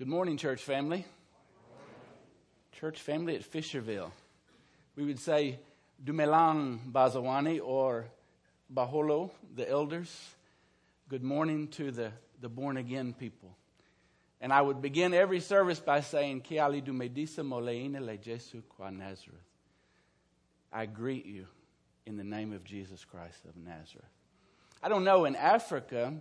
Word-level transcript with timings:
Good 0.00 0.08
morning, 0.08 0.38
church 0.38 0.62
family. 0.62 1.04
Church 2.72 3.02
family 3.02 3.36
at 3.36 3.42
Fisherville. 3.42 4.10
We 4.96 5.04
would 5.04 5.18
say 5.18 5.58
Dumelang 6.02 6.90
Bazawani 6.90 7.60
or 7.62 8.06
Baholo, 8.74 9.30
the 9.54 9.68
elders. 9.68 10.10
Good 11.10 11.22
morning 11.22 11.68
to 11.72 11.90
the, 11.90 12.12
the 12.40 12.48
born 12.48 12.78
again 12.78 13.12
people. 13.12 13.54
And 14.40 14.54
I 14.54 14.62
would 14.62 14.80
begin 14.80 15.12
every 15.12 15.40
service 15.40 15.80
by 15.80 16.00
saying, 16.00 16.46
Kiali 16.48 16.82
Dumedisa 16.82 17.44
Moleine 17.44 18.00
Le 18.00 18.16
Jesu 18.16 18.62
Qua 18.70 18.88
Nazareth. 18.88 19.38
I 20.72 20.86
greet 20.86 21.26
you 21.26 21.44
in 22.06 22.16
the 22.16 22.24
name 22.24 22.54
of 22.54 22.64
Jesus 22.64 23.04
Christ 23.04 23.44
of 23.44 23.54
Nazareth. 23.54 24.08
I 24.82 24.88
don't 24.88 25.04
know, 25.04 25.26
in 25.26 25.36
Africa, 25.36 26.14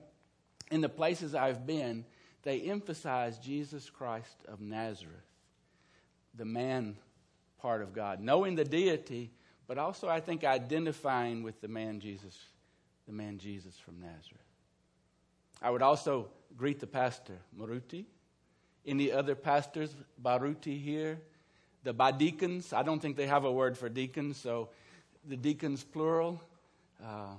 in 0.69 0.81
the 0.81 0.89
places 0.89 1.33
I've 1.33 1.65
been, 1.65 2.03
they 2.43 2.61
emphasize 2.61 3.37
Jesus 3.37 3.89
Christ 3.89 4.37
of 4.47 4.61
Nazareth, 4.61 5.15
the 6.35 6.45
man 6.45 6.95
part 7.61 7.81
of 7.81 7.93
God, 7.93 8.21
knowing 8.21 8.55
the 8.55 8.63
deity, 8.63 9.31
but 9.67 9.77
also 9.77 10.07
I 10.07 10.19
think 10.19 10.43
identifying 10.43 11.43
with 11.43 11.59
the 11.61 11.67
man 11.67 11.99
Jesus, 11.99 12.37
the 13.05 13.13
man 13.13 13.37
Jesus 13.37 13.77
from 13.77 13.99
Nazareth. 13.99 14.41
I 15.61 15.69
would 15.69 15.81
also 15.81 16.29
greet 16.57 16.79
the 16.79 16.87
pastor, 16.87 17.37
Maruti, 17.57 18.05
any 18.85 19.11
other 19.11 19.35
pastors, 19.35 19.93
Baruti 20.23 20.81
here, 20.81 21.19
the 21.83 21.93
Badikans. 21.93 22.73
I 22.73 22.83
don't 22.83 23.01
think 23.01 23.17
they 23.17 23.27
have 23.27 23.43
a 23.43 23.51
word 23.51 23.77
for 23.77 23.89
deacons, 23.89 24.37
so 24.37 24.69
the 25.27 25.35
deacons 25.35 25.83
plural, 25.83 26.41
uh, 27.03 27.33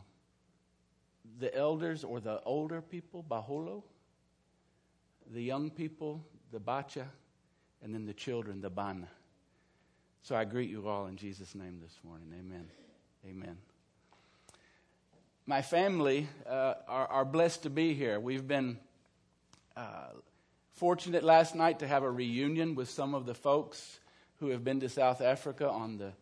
the 1.39 1.55
elders 1.57 2.05
or 2.05 2.21
the 2.21 2.43
older 2.45 2.83
people, 2.83 3.25
Baholo, 3.29 3.83
the 5.33 5.43
young 5.43 5.71
people, 5.71 6.25
the 6.53 6.59
Bacha, 6.59 7.07
and 7.83 7.95
then 7.95 8.05
the 8.05 8.13
children, 8.13 8.61
the 8.61 8.71
Bana. 8.71 9.09
So 10.23 10.37
I 10.37 10.45
greet 10.45 10.69
you 10.69 10.89
all 10.89 11.07
in 11.07 11.17
Jesus' 11.17 11.55
name 11.55 11.79
this 11.81 11.99
morning. 12.05 12.29
Amen. 12.39 12.69
Amen. 13.27 13.57
My 15.47 15.63
family 15.63 16.29
uh, 16.49 16.75
are, 16.87 17.07
are, 17.07 17.25
blessed 17.25 17.63
to 17.63 17.71
be 17.71 17.95
here. 17.95 18.21
We've 18.21 18.47
been 18.47 18.79
uh, 19.77 20.11
fortunate 20.75 21.25
last 21.25 21.55
night 21.55 21.79
to 21.79 21.89
have 21.89 22.03
a 22.03 22.11
reunion 22.11 22.75
with 22.75 22.91
some 22.91 23.15
of 23.15 23.27
the 23.27 23.35
folks 23.35 23.99
who 24.39 24.49
have 24.49 24.63
been 24.63 24.81
to 24.81 24.89
South 24.89 25.21
Africa 25.21 25.69
on 25.69 25.97
the, 25.97 26.13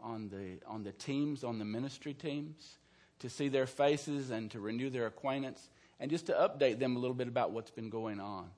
on 0.00 0.28
the, 0.28 0.58
on 0.66 0.82
the 0.82 0.92
teams, 0.92 1.42
on 1.42 1.58
the 1.58 1.64
ministry 1.64 2.14
teams, 2.14 2.78
to 3.20 3.30
see 3.30 3.48
their 3.48 3.66
faces 3.66 4.30
and 4.30 4.50
to 4.50 4.60
renew 4.60 4.90
their 4.90 5.06
acquaintance 5.06 5.70
and 6.00 6.10
just 6.10 6.26
to 6.26 6.32
update 6.32 6.78
them 6.78 6.96
a 6.96 6.98
little 6.98 7.14
bit 7.14 7.28
about 7.28 7.52
what's 7.52 7.70
been 7.70 7.90
going 7.90 8.20
on. 8.20 8.48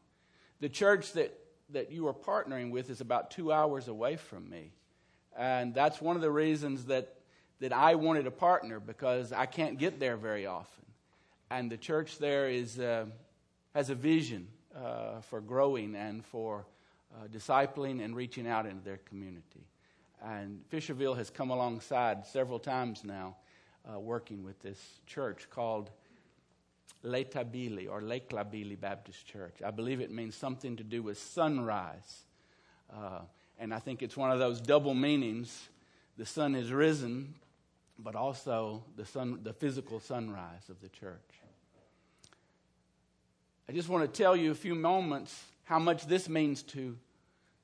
The 0.61 0.69
church 0.69 1.13
that, 1.13 1.39
that 1.71 1.93
you 1.93 2.09
are 2.09 2.15
partnering 2.15 2.71
with 2.71 2.91
is 2.91 3.01
about 3.01 3.31
two 3.31 3.53
hours 3.53 3.89
away 3.89 4.17
from 4.17 4.49
me. 4.49 4.73
And 5.37 5.75
that's 5.75 6.01
one 6.01 6.17
of 6.17 6.23
the 6.23 6.31
reasons 6.31 6.87
that, 6.87 7.15
that 7.61 7.73
I 7.73 7.95
wanted 7.95 8.27
a 8.27 8.33
partner 8.33 8.81
because 8.81 9.33
I 9.33 9.47
can't 9.47 9.79
get 9.79 10.01
there 10.01 10.17
very 10.17 10.47
often. 10.47 10.85
And 11.51 11.71
the 11.71 11.77
church 11.77 12.19
there 12.19 12.49
is, 12.49 12.79
uh, 12.79 13.07
has 13.75 13.91
a 13.91 13.95
vision 13.95 14.49
uh, 14.77 15.21
for 15.21 15.41
growing 15.41 15.95
and 15.95 16.25
for 16.25 16.67
uh, 17.15 17.29
discipling 17.29 18.05
and 18.05 18.15
reaching 18.15 18.47
out 18.47 18.67
into 18.67 18.85
their 18.85 18.99
community. 18.99 19.67
And 20.23 20.63
Fisherville 20.73 21.17
has 21.17 21.31
come 21.31 21.51
alongside 21.51 22.27
several 22.27 22.59
times 22.59 23.05
now 23.05 23.37
uh, 23.91 23.99
working 23.99 24.43
with 24.43 24.61
this 24.61 25.01
church 25.07 25.49
called 25.51 25.91
Letabili 27.05 27.89
or 27.89 28.01
Lake 28.01 28.31
Labili 28.31 28.79
Baptist 28.79 29.27
Church. 29.27 29.57
I 29.65 29.71
believe 29.71 30.01
it 30.01 30.11
means 30.11 30.35
something 30.35 30.77
to 30.77 30.85
do 30.85 31.03
with 31.03 31.19
sunrise. 31.19 32.25
Uh, 32.93 33.21
and 33.59 33.73
I 33.73 33.79
think 33.79 34.03
it's 34.03 34.17
one 34.17 34.31
of 34.31 34.39
those 34.39 34.61
double 34.61 34.95
meanings. 34.95 35.69
The 36.17 36.27
sun 36.27 36.55
has 36.55 36.73
risen, 36.73 37.35
but 37.99 38.15
also 38.15 38.83
the, 38.97 39.05
sun, 39.05 39.41
the 39.43 39.53
physical 39.53 40.01
sunrise 40.01 40.69
of 40.69 40.81
the 40.81 40.89
church. 40.89 41.21
I 43.69 43.73
just 43.73 43.89
want 43.89 44.13
to 44.13 44.23
tell 44.23 44.35
you 44.35 44.51
a 44.51 44.55
few 44.55 44.75
moments 44.75 45.45
how 45.65 45.79
much 45.79 46.07
this 46.07 46.29
means 46.29 46.63
to, 46.63 46.97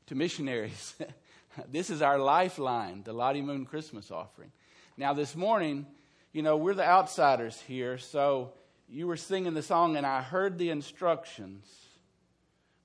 to 0.06 0.14
missionaries. 0.14 0.94
this 1.72 1.90
is 1.90 2.02
our 2.02 2.18
lifeline, 2.18 3.02
the 3.04 3.12
Lottie 3.12 3.42
Moon 3.42 3.64
Christmas 3.64 4.10
offering. 4.10 4.52
Now, 4.96 5.14
this 5.14 5.34
morning, 5.34 5.86
you 6.32 6.42
know, 6.42 6.56
we're 6.56 6.74
the 6.74 6.86
outsiders 6.86 7.60
here, 7.62 7.96
so 7.96 8.52
you 8.88 9.06
were 9.06 9.16
singing 9.16 9.54
the 9.54 9.62
song 9.62 9.96
and 9.96 10.06
I 10.06 10.22
heard 10.22 10.58
the 10.58 10.70
instructions. 10.70 11.66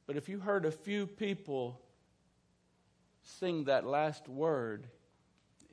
But 0.07 0.17
if 0.17 0.29
you 0.29 0.39
heard 0.39 0.65
a 0.65 0.71
few 0.71 1.05
people 1.05 1.79
sing 3.23 3.65
that 3.65 3.85
last 3.85 4.27
word, 4.27 4.87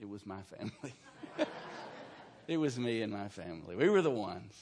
it 0.00 0.09
was 0.09 0.26
my 0.26 0.42
family. 0.42 0.94
it 2.48 2.56
was 2.59 2.78
me 2.78 3.03
and 3.03 3.12
my 3.12 3.28
family. 3.28 3.76
We 3.76 3.88
were 3.88 4.03
the 4.03 4.10
ones. 4.10 4.54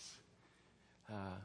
Uh, 1.11 1.37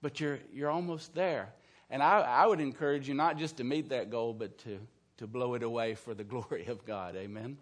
but 0.00 0.20
you're, 0.20 0.38
you're 0.52 0.70
almost 0.70 1.14
there. 1.14 1.52
And 1.90 2.02
I, 2.02 2.20
I 2.20 2.46
would 2.46 2.60
encourage 2.60 3.08
you 3.08 3.14
not 3.14 3.36
just 3.36 3.56
to 3.56 3.64
meet 3.64 3.88
that 3.88 4.10
goal, 4.10 4.32
but 4.32 4.58
to, 4.58 4.78
to 5.18 5.26
blow 5.26 5.54
it 5.54 5.62
away 5.62 5.94
for 5.94 6.14
the 6.14 6.24
glory 6.24 6.66
of 6.66 6.84
God. 6.84 7.16
Amen. 7.16 7.56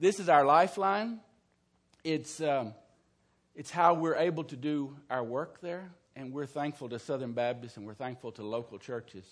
This 0.00 0.20
is 0.20 0.28
our 0.28 0.44
lifeline. 0.44 1.20
It's. 2.04 2.40
Um, 2.40 2.74
it's 3.54 3.70
how 3.70 3.94
we're 3.94 4.16
able 4.16 4.44
to 4.44 4.56
do 4.56 4.96
our 5.10 5.22
work 5.22 5.60
there. 5.60 5.90
And 6.16 6.32
we're 6.32 6.46
thankful 6.46 6.88
to 6.90 6.98
Southern 6.98 7.32
Baptists 7.32 7.76
and 7.76 7.86
we're 7.86 7.94
thankful 7.94 8.32
to 8.32 8.42
local 8.42 8.78
churches 8.78 9.24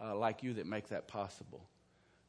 uh, 0.00 0.14
like 0.16 0.42
you 0.42 0.54
that 0.54 0.66
make 0.66 0.88
that 0.88 1.08
possible. 1.08 1.64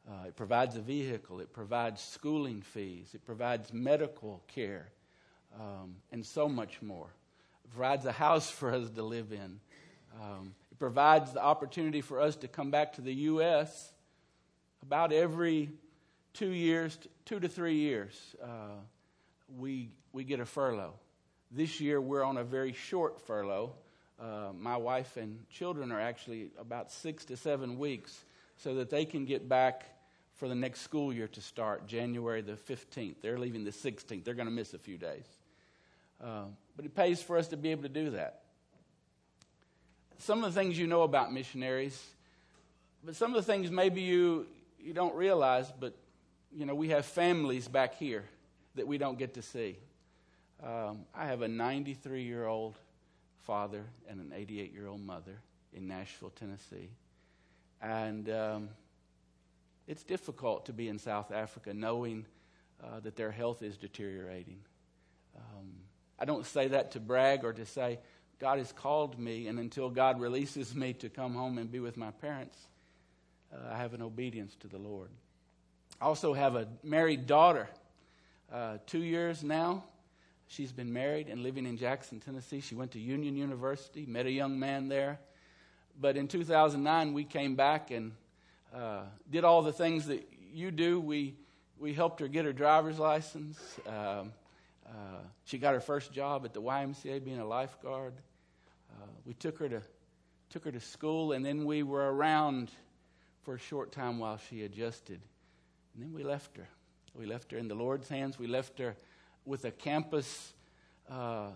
Uh, 0.07 0.27
it 0.27 0.35
provides 0.35 0.75
a 0.75 0.81
vehicle, 0.81 1.39
it 1.39 1.53
provides 1.53 2.01
schooling 2.01 2.61
fees, 2.61 3.11
it 3.13 3.23
provides 3.23 3.71
medical 3.71 4.43
care, 4.47 4.89
um, 5.57 5.95
and 6.11 6.25
so 6.25 6.49
much 6.49 6.81
more. 6.81 7.07
It 7.63 7.71
provides 7.71 8.05
a 8.05 8.11
house 8.11 8.49
for 8.49 8.73
us 8.73 8.89
to 8.89 9.03
live 9.03 9.31
in. 9.31 9.59
Um, 10.21 10.53
it 10.71 10.77
provides 10.77 11.31
the 11.31 11.41
opportunity 11.41 12.01
for 12.01 12.19
us 12.19 12.35
to 12.37 12.49
come 12.49 12.69
back 12.69 12.93
to 12.93 13.01
the 13.01 13.13
U.S. 13.13 13.93
about 14.81 15.13
every 15.13 15.69
two 16.33 16.49
years, 16.49 16.97
two 17.23 17.39
to 17.39 17.47
three 17.47 17.75
years. 17.75 18.35
Uh, 18.43 18.75
we, 19.57 19.89
we 20.11 20.25
get 20.25 20.41
a 20.41 20.45
furlough. 20.45 20.95
This 21.55 21.79
year, 21.79 22.01
we're 22.01 22.23
on 22.23 22.37
a 22.37 22.43
very 22.43 22.73
short 22.73 23.21
furlough. 23.21 23.73
Uh, 24.19 24.49
my 24.59 24.75
wife 24.75 25.17
and 25.17 25.37
children 25.51 25.91
are 25.91 26.01
actually 26.01 26.49
about 26.59 26.91
six 26.91 27.25
to 27.25 27.37
seven 27.37 27.77
weeks 27.77 28.25
so 28.57 28.73
that 28.75 28.89
they 28.89 29.05
can 29.05 29.25
get 29.25 29.47
back 29.47 29.83
for 30.33 30.47
the 30.47 30.55
next 30.55 30.81
school 30.81 31.13
year 31.13 31.27
to 31.27 31.41
start 31.41 31.85
January 31.85 32.41
the 32.41 32.53
15th. 32.53 33.17
They're 33.21 33.37
leaving 33.37 33.65
the 33.65 33.71
16th. 33.71 34.23
They're 34.23 34.33
going 34.33 34.47
to 34.47 34.51
miss 34.51 34.73
a 34.73 34.79
few 34.79 34.97
days. 34.97 35.27
Uh, 36.23 36.45
but 36.75 36.85
it 36.85 36.95
pays 36.95 37.21
for 37.21 37.37
us 37.37 37.49
to 37.49 37.57
be 37.57 37.69
able 37.69 37.83
to 37.83 37.89
do 37.89 38.09
that. 38.11 38.41
Some 40.17 40.43
of 40.43 40.51
the 40.51 40.59
things 40.59 40.79
you 40.79 40.87
know 40.87 41.03
about 41.03 41.31
missionaries, 41.31 42.03
but 43.03 43.15
some 43.15 43.29
of 43.29 43.35
the 43.35 43.51
things 43.51 43.69
maybe 43.69 44.01
you, 44.01 44.47
you 44.79 44.93
don't 44.93 45.13
realize, 45.13 45.71
but 45.79 45.93
you 46.51 46.65
know, 46.65 46.73
we 46.73 46.89
have 46.89 47.05
families 47.05 47.67
back 47.67 47.93
here 47.93 48.23
that 48.73 48.87
we 48.87 48.97
don't 48.97 49.19
get 49.19 49.35
to 49.35 49.43
see. 49.43 49.77
Um, 50.63 51.05
I 51.13 51.25
have 51.25 51.41
a 51.41 51.47
93 51.47 52.23
year 52.23 52.45
old 52.45 52.75
father 53.41 53.83
and 54.07 54.21
an 54.21 54.31
88 54.33 54.73
year 54.73 54.87
old 54.87 55.01
mother 55.01 55.41
in 55.73 55.87
Nashville, 55.87 56.31
Tennessee. 56.31 56.89
And 57.81 58.29
um, 58.29 58.69
it's 59.87 60.03
difficult 60.03 60.67
to 60.67 60.73
be 60.73 60.87
in 60.87 60.99
South 60.99 61.33
Africa 61.33 61.73
knowing 61.73 62.25
uh, 62.81 63.01
that 63.01 63.17
their 63.17 63.31
health 63.31 63.61
is 63.61 63.75
deteriorating. 63.75 64.59
Um, 65.35 65.73
I 66.17 66.23
don't 66.23 66.45
say 66.45 66.69
that 66.69 66.91
to 66.91 67.01
brag 67.01 67.43
or 67.43 67.51
to 67.51 67.65
say, 67.65 67.99
God 68.39 68.57
has 68.57 68.71
called 68.71 69.19
me, 69.19 69.47
and 69.47 69.59
until 69.59 69.89
God 69.89 70.19
releases 70.19 70.73
me 70.73 70.93
to 70.93 71.09
come 71.09 71.33
home 71.33 71.57
and 71.57 71.71
be 71.71 71.79
with 71.79 71.97
my 71.97 72.11
parents, 72.11 72.57
uh, 73.53 73.73
I 73.73 73.77
have 73.77 73.93
an 73.93 74.01
obedience 74.01 74.55
to 74.61 74.67
the 74.67 74.77
Lord. 74.77 75.09
I 75.99 76.05
also 76.05 76.33
have 76.33 76.55
a 76.55 76.67
married 76.83 77.27
daughter, 77.27 77.67
uh, 78.51 78.77
two 78.85 79.03
years 79.03 79.43
now. 79.43 79.83
She's 80.55 80.71
been 80.71 80.93
married 80.93 81.29
and 81.29 81.41
living 81.41 81.65
in 81.65 81.77
Jackson, 81.77 82.19
Tennessee. 82.19 82.59
She 82.59 82.75
went 82.75 82.91
to 82.91 82.99
Union 82.99 83.35
University, 83.35 84.05
met 84.05 84.27
a 84.27 84.31
young 84.31 84.59
man 84.59 84.87
there. 84.87 85.19
But 85.99 86.15
in 86.15 86.27
2009, 86.27 87.13
we 87.13 87.23
came 87.23 87.55
back 87.55 87.89
and 87.89 88.11
uh, 88.71 89.01
did 89.31 89.45
all 89.45 89.63
the 89.63 89.73
things 89.73 90.05
that 90.07 90.27
you 90.53 90.69
do. 90.69 90.99
We, 90.99 91.33
we 91.79 91.95
helped 91.95 92.19
her 92.19 92.27
get 92.27 92.45
her 92.45 92.53
driver's 92.53 92.99
license. 92.99 93.59
Um, 93.87 94.31
uh, 94.85 95.21
she 95.45 95.57
got 95.57 95.73
her 95.73 95.79
first 95.79 96.13
job 96.13 96.45
at 96.45 96.53
the 96.53 96.61
YMCA 96.61 97.25
being 97.25 97.39
a 97.39 97.47
lifeguard. 97.47 98.13
Uh, 98.91 99.07
we 99.25 99.33
took 99.33 99.57
her, 99.57 99.69
to, 99.69 99.81
took 100.51 100.65
her 100.65 100.71
to 100.71 100.79
school, 100.79 101.31
and 101.31 101.43
then 101.43 101.65
we 101.65 101.81
were 101.81 102.13
around 102.13 102.69
for 103.41 103.55
a 103.55 103.59
short 103.59 103.91
time 103.91 104.19
while 104.19 104.39
she 104.49 104.63
adjusted. 104.63 105.19
And 105.95 106.03
then 106.03 106.13
we 106.13 106.23
left 106.23 106.57
her. 106.57 106.67
We 107.15 107.25
left 107.25 107.51
her 107.53 107.57
in 107.57 107.67
the 107.67 107.75
Lord's 107.75 108.07
hands. 108.07 108.37
We 108.37 108.45
left 108.45 108.77
her 108.77 108.95
with 109.45 109.65
a 109.65 109.71
campus 109.71 110.53
uh, 111.09 111.47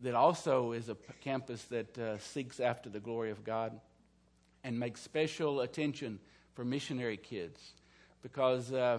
that 0.00 0.14
also 0.14 0.72
is 0.72 0.88
a 0.88 0.96
campus 1.22 1.62
that 1.64 1.98
uh, 1.98 2.18
seeks 2.18 2.60
after 2.60 2.88
the 2.88 3.00
glory 3.00 3.30
of 3.30 3.44
God. 3.44 3.80
and 4.64 4.78
make 4.80 4.96
special 4.96 5.60
attention 5.60 6.18
for 6.54 6.64
missionary 6.64 7.16
kids 7.16 7.74
because 8.20 8.72
uh, 8.72 8.98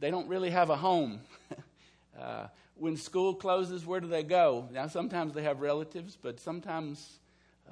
they 0.00 0.10
don't 0.10 0.26
really 0.28 0.50
have 0.50 0.68
a 0.68 0.76
home. 0.76 1.20
uh, 2.20 2.48
when 2.74 2.96
school 2.96 3.34
closes, 3.34 3.86
where 3.86 4.00
do 4.00 4.08
they 4.08 4.24
go? 4.24 4.68
Now, 4.72 4.88
sometimes 4.88 5.32
they 5.32 5.44
have 5.44 5.60
relatives, 5.60 6.18
but 6.20 6.40
sometimes 6.40 7.20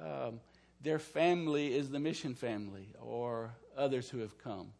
um, 0.01 0.39
their 0.81 0.97
family 0.97 1.75
is 1.75 1.89
the 1.89 1.99
mission 1.99 2.35
family 2.35 2.87
or 3.01 3.51
others 3.77 4.09
who 4.09 4.19
have 4.19 4.37
come. 4.41 4.71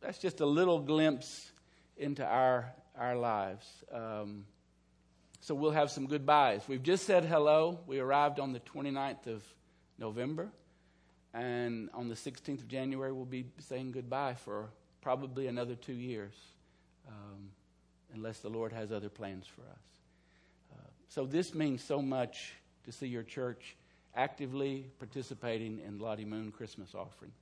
That's 0.00 0.18
just 0.18 0.40
a 0.40 0.46
little 0.46 0.78
glimpse 0.78 1.50
into 1.96 2.24
our, 2.24 2.72
our 3.00 3.16
lives. 3.16 3.66
Um, 3.92 4.44
so 5.40 5.54
we'll 5.54 5.70
have 5.70 5.90
some 5.90 6.06
goodbyes. 6.06 6.62
We've 6.68 6.82
just 6.82 7.06
said 7.06 7.24
hello. 7.24 7.80
We 7.86 7.98
arrived 7.98 8.38
on 8.38 8.52
the 8.52 8.60
29th 8.60 9.26
of 9.26 9.42
November. 9.98 10.50
And 11.32 11.88
on 11.94 12.08
the 12.08 12.14
16th 12.14 12.60
of 12.60 12.68
January, 12.68 13.12
we'll 13.12 13.24
be 13.24 13.46
saying 13.58 13.92
goodbye 13.92 14.34
for 14.34 14.68
probably 15.00 15.46
another 15.46 15.74
two 15.76 15.94
years, 15.94 16.34
um, 17.08 17.50
unless 18.12 18.40
the 18.40 18.50
Lord 18.50 18.72
has 18.72 18.92
other 18.92 19.08
plans 19.08 19.46
for 19.46 19.62
us. 19.62 19.78
Uh, 20.72 20.88
so 21.08 21.24
this 21.24 21.54
means 21.54 21.82
so 21.82 22.02
much 22.02 22.52
to 22.84 22.92
see 22.92 23.06
your 23.06 23.22
church 23.22 23.76
actively 24.14 24.86
participating 24.98 25.80
in 25.86 25.98
Lottie 25.98 26.24
Moon 26.24 26.50
Christmas 26.50 26.94
offering. 26.94 27.32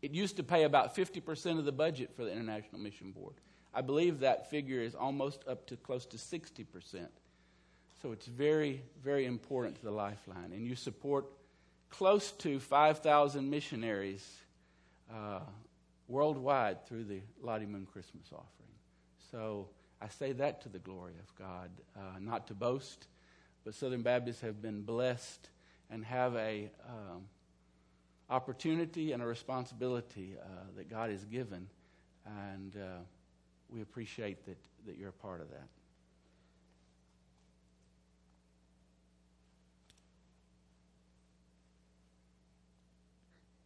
It 0.00 0.12
used 0.12 0.36
to 0.36 0.42
pay 0.42 0.62
about 0.62 0.96
50% 0.96 1.58
of 1.58 1.64
the 1.64 1.72
budget 1.72 2.14
for 2.14 2.24
the 2.24 2.32
International 2.32 2.80
Mission 2.80 3.10
Board. 3.10 3.34
I 3.74 3.82
believe 3.82 4.20
that 4.20 4.50
figure 4.50 4.80
is 4.80 4.94
almost 4.94 5.44
up 5.48 5.66
to 5.66 5.76
close 5.76 6.06
to 6.06 6.16
60%. 6.16 7.06
So 8.02 8.12
it's 8.12 8.26
very, 8.26 8.82
very 9.02 9.26
important 9.26 9.76
to 9.76 9.82
the 9.82 9.90
Lifeline. 9.90 10.52
And 10.52 10.66
you 10.66 10.76
support 10.76 11.26
close 11.90 12.30
to 12.32 12.60
5,000 12.60 13.48
missionaries 13.48 14.26
uh, 15.12 15.40
worldwide 16.08 16.86
through 16.86 17.04
the 17.04 17.20
Lottie 17.42 17.66
Moon 17.66 17.86
Christmas 17.90 18.26
offering. 18.32 18.46
So 19.30 19.68
I 20.00 20.08
say 20.08 20.32
that 20.32 20.62
to 20.62 20.68
the 20.68 20.78
glory 20.78 21.14
of 21.18 21.34
God, 21.36 21.70
uh, 21.96 22.18
not 22.20 22.46
to 22.48 22.54
boast, 22.54 23.06
but 23.64 23.74
Southern 23.74 24.02
Baptists 24.02 24.40
have 24.42 24.62
been 24.62 24.82
blessed 24.82 25.48
and 25.90 26.04
have 26.04 26.36
a 26.36 26.70
um, 26.88 27.22
opportunity 28.28 29.12
and 29.12 29.22
a 29.22 29.26
responsibility 29.26 30.36
uh, 30.40 30.46
that 30.76 30.90
God 30.90 31.10
has 31.10 31.24
given, 31.24 31.66
and 32.26 32.76
uh, 32.76 32.98
we 33.70 33.82
appreciate 33.82 34.44
that, 34.46 34.56
that 34.86 34.98
you're 34.98 35.10
a 35.10 35.12
part 35.12 35.40
of 35.40 35.50
that. 35.50 35.68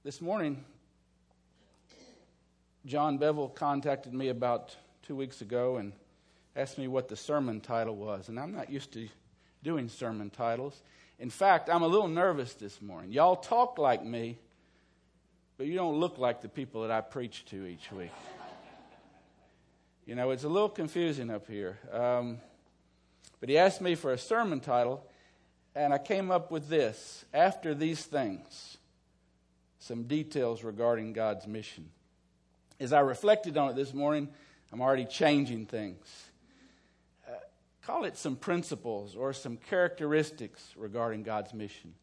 This 0.03 0.23
morning, 0.23 0.65
John 2.87 3.19
Bevel 3.19 3.49
contacted 3.51 4.15
me 4.15 4.29
about 4.29 4.75
two 5.03 5.15
weeks 5.15 5.43
ago 5.43 5.77
and 5.77 5.93
asked 6.57 6.79
me 6.79 6.89
what 6.89 7.09
the 7.09 7.17
sermon 7.17 7.61
title 7.61 7.97
was. 7.97 8.31
And 8.31 8.41
I'm 8.41 8.53
not 8.53 8.71
used 8.71 8.93
to 8.93 9.09
doing 9.63 9.89
sermon 9.89 10.31
titles. 10.31 10.83
In 11.19 11.29
fact, 11.29 11.69
I'm 11.69 11.83
a 11.83 11.87
little 11.87 12.09
nervous 12.09 12.55
this 12.55 12.81
morning. 12.81 13.13
Y'all 13.13 13.37
talk 13.37 13.79
like 13.79 14.03
me, 14.03 14.39
but 15.59 15.67
you 15.67 15.75
don't 15.75 16.01
look 16.01 16.17
like 16.17 16.41
the 16.41 16.49
people 16.49 16.81
that 16.83 16.91
I 16.91 17.03
preach 17.03 17.45
to 17.51 17.67
each 17.67 17.93
week. 17.93 18.11
You 20.07 20.15
know, 20.15 20.31
it's 20.31 20.45
a 20.45 20.49
little 20.49 20.69
confusing 20.69 21.31
up 21.31 21.47
here. 21.47 21.79
Um, 21.93 22.39
but 23.39 23.49
he 23.49 23.59
asked 23.59 23.81
me 23.81 23.95
for 23.95 24.13
a 24.13 24.19
sermon 24.19 24.61
title, 24.61 25.05
and 25.75 25.93
I 25.93 25.99
came 25.99 26.31
up 26.31 26.51
with 26.51 26.69
this 26.69 27.25
After 27.33 27.75
These 27.75 28.05
Things 28.05 28.79
some 29.81 30.05
details 30.05 30.63
regarding 30.63 31.15
God's 31.15 31.47
mission. 31.47 31.91
As 32.79 32.93
I 32.93 33.01
reflected 33.01 33.57
on 33.57 33.71
it 33.71 33.77
this 33.77 33.95
morning, 33.95 34.29
I'm 34.73 34.81
already 34.81 35.07
changing 35.07 35.67
things. 35.67 36.07
Uh, 37.27 37.33
call 37.83 38.05
it 38.05 38.17
some 38.17 38.37
principles 38.37 39.17
or 39.17 39.33
some 39.33 39.57
characteristics 39.57 40.63
regarding 40.77 41.23
God's 41.23 41.55
mission. 41.55 41.95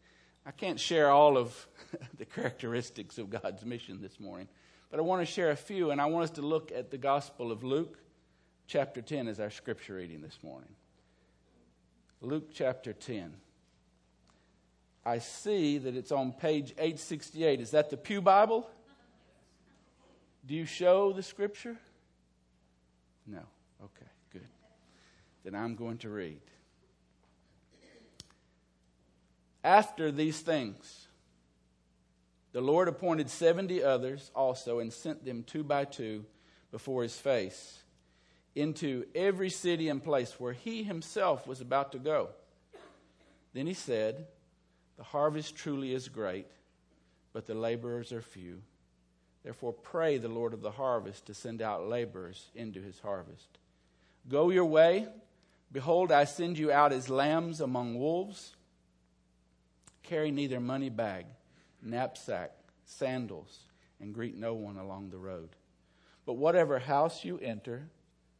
I 0.45 0.51
can't 0.51 0.79
share 0.79 1.09
all 1.09 1.37
of 1.37 1.67
the 2.17 2.25
characteristics 2.25 3.17
of 3.17 3.29
God's 3.29 3.63
mission 3.63 4.01
this 4.01 4.19
morning, 4.19 4.47
but 4.89 4.99
I 4.99 5.03
want 5.03 5.21
to 5.21 5.25
share 5.25 5.51
a 5.51 5.55
few, 5.55 5.91
and 5.91 5.99
I 5.99 6.05
want 6.05 6.25
us 6.25 6.31
to 6.31 6.41
look 6.41 6.71
at 6.71 6.91
the 6.91 6.97
Gospel 6.97 7.51
of 7.51 7.63
Luke, 7.63 7.97
chapter 8.67 9.01
10, 9.01 9.27
as 9.27 9.39
our 9.39 9.49
scripture 9.49 9.95
reading 9.95 10.21
this 10.21 10.39
morning. 10.41 10.69
Luke 12.21 12.49
chapter 12.53 12.93
10. 12.93 13.33
I 15.05 15.19
see 15.19 15.77
that 15.77 15.95
it's 15.95 16.11
on 16.11 16.33
page 16.33 16.71
868. 16.71 17.61
Is 17.61 17.71
that 17.71 17.89
the 17.89 17.97
Pew 17.97 18.21
Bible? 18.21 18.69
Do 20.45 20.53
you 20.53 20.65
show 20.65 21.13
the 21.13 21.23
scripture? 21.23 21.77
No. 23.25 23.39
Okay, 23.83 24.09
good. 24.31 24.47
Then 25.43 25.55
I'm 25.55 25.75
going 25.75 25.97
to 25.99 26.09
read. 26.09 26.39
After 29.63 30.11
these 30.11 30.39
things, 30.39 31.06
the 32.53 32.61
Lord 32.61 32.87
appointed 32.87 33.29
70 33.29 33.83
others 33.83 34.31
also 34.35 34.79
and 34.79 34.91
sent 34.91 35.25
them 35.25 35.43
two 35.43 35.63
by 35.63 35.85
two 35.85 36.25
before 36.71 37.03
his 37.03 37.15
face 37.15 37.79
into 38.55 39.05
every 39.13 39.49
city 39.49 39.89
and 39.89 40.03
place 40.03 40.39
where 40.39 40.53
he 40.53 40.83
himself 40.83 41.45
was 41.45 41.61
about 41.61 41.91
to 41.91 41.99
go. 41.99 42.29
Then 43.53 43.67
he 43.67 43.75
said, 43.75 44.25
the 44.97 45.03
harvest 45.03 45.55
truly 45.55 45.93
is 45.93 46.09
great, 46.09 46.47
but 47.33 47.45
the 47.45 47.53
laborers 47.53 48.11
are 48.11 48.21
few. 48.21 48.61
Therefore, 49.43 49.73
pray 49.73 50.17
the 50.17 50.27
Lord 50.27 50.53
of 50.53 50.61
the 50.61 50.71
harvest 50.71 51.27
to 51.27 51.33
send 51.33 51.61
out 51.61 51.87
laborers 51.87 52.49
into 52.55 52.81
his 52.81 52.99
harvest. 52.99 53.59
Go 54.27 54.49
your 54.49 54.65
way. 54.65 55.07
Behold, 55.71 56.11
I 56.11 56.25
send 56.25 56.57
you 56.57 56.71
out 56.71 56.91
as 56.91 57.09
lambs 57.09 57.61
among 57.61 57.99
wolves. 57.99 58.55
Carry 60.03 60.31
neither 60.31 60.59
money 60.59 60.89
bag, 60.89 61.25
knapsack, 61.81 62.51
sandals, 62.85 63.59
and 63.99 64.13
greet 64.13 64.37
no 64.37 64.53
one 64.53 64.77
along 64.77 65.09
the 65.09 65.17
road. 65.17 65.49
But 66.25 66.33
whatever 66.33 66.79
house 66.79 67.23
you 67.23 67.39
enter, 67.39 67.87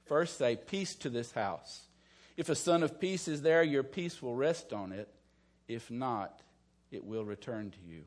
first 0.06 0.38
say, 0.38 0.56
Peace 0.56 0.96
to 0.96 1.10
this 1.10 1.32
house. 1.32 1.88
If 2.36 2.50
a 2.50 2.56
son 2.56 2.84
of 2.84 3.00
peace 3.00 3.28
is 3.28 3.42
there, 3.42 3.64
your 3.64 3.84
peace 3.84 4.22
will 4.22 4.36
rest 4.36 4.72
on 4.72 4.92
it. 4.92 5.10
If 5.68 5.90
not, 5.90 6.42
it 6.92 7.04
will 7.04 7.26
return 7.26 7.72
to 7.72 7.78
you. 7.90 8.04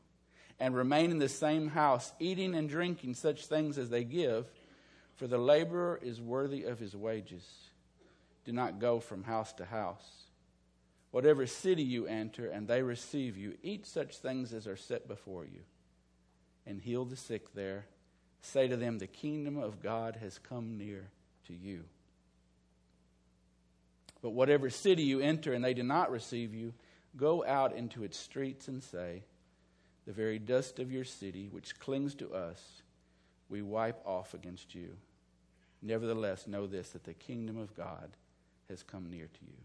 And 0.61 0.75
remain 0.75 1.11
in 1.11 1.19
the 1.19 1.29
same 1.29 1.69
house, 1.69 2.13
eating 2.21 2.55
and 2.55 2.69
drinking 2.69 3.15
such 3.15 3.47
things 3.47 3.79
as 3.79 3.91
they 3.91 4.05
give, 4.05 4.47
for 5.17 5.27
the 5.27 5.39
laborer 5.39 5.99
is 6.03 6.21
worthy 6.21 6.65
of 6.65 6.79
his 6.79 6.95
wages. 6.95 7.45
Do 8.45 8.53
not 8.53 8.79
go 8.79 9.01
from 9.01 9.25
house 9.25 9.53
to 9.55 9.65
house. 9.65 10.07
Whatever 11.11 11.47
city 11.47 11.83
you 11.83 12.07
enter 12.07 12.47
and 12.47 12.69
they 12.69 12.83
receive 12.83 13.37
you, 13.37 13.57
eat 13.63 13.87
such 13.87 14.17
things 14.17 14.53
as 14.53 14.67
are 14.67 14.77
set 14.77 15.09
before 15.09 15.45
you, 15.45 15.61
and 16.67 16.81
heal 16.81 17.05
the 17.05 17.17
sick 17.17 17.53
there. 17.55 17.87
Say 18.43 18.69
to 18.69 18.77
them, 18.77 18.99
The 18.99 19.07
kingdom 19.07 19.57
of 19.57 19.83
God 19.83 20.17
has 20.21 20.39
come 20.39 20.79
near 20.79 21.11
to 21.47 21.53
you. 21.53 21.85
But 24.23 24.31
whatever 24.31 24.71
city 24.71 25.03
you 25.03 25.21
enter 25.21 25.53
and 25.53 25.65
they 25.65 25.75
do 25.75 25.83
not 25.83 26.11
receive 26.11 26.55
you, 26.55 26.75
Go 27.17 27.45
out 27.45 27.75
into 27.75 28.05
its 28.05 28.19
streets 28.19 28.69
and 28.69 28.83
say, 28.83 29.25
The 30.07 30.13
very 30.13 30.39
dust 30.39 30.79
of 30.79 30.93
your 30.93 31.05
city, 31.05 31.49
which 31.51 31.79
clings 31.79 32.15
to 32.17 32.33
us, 32.33 32.83
we 33.49 33.63
wipe 33.63 34.01
off 34.07 34.35
against 34.35 34.75
you. 34.75 34.97
Nevertheless, 35.83 36.47
know 36.47 36.67
this 36.67 36.91
that 36.91 37.05
the 37.05 37.15
kingdom 37.15 37.59
of 37.59 37.75
God 37.75 38.11
has 38.69 38.83
come 38.83 39.11
near 39.11 39.27
to 39.27 39.45
you. 39.45 39.57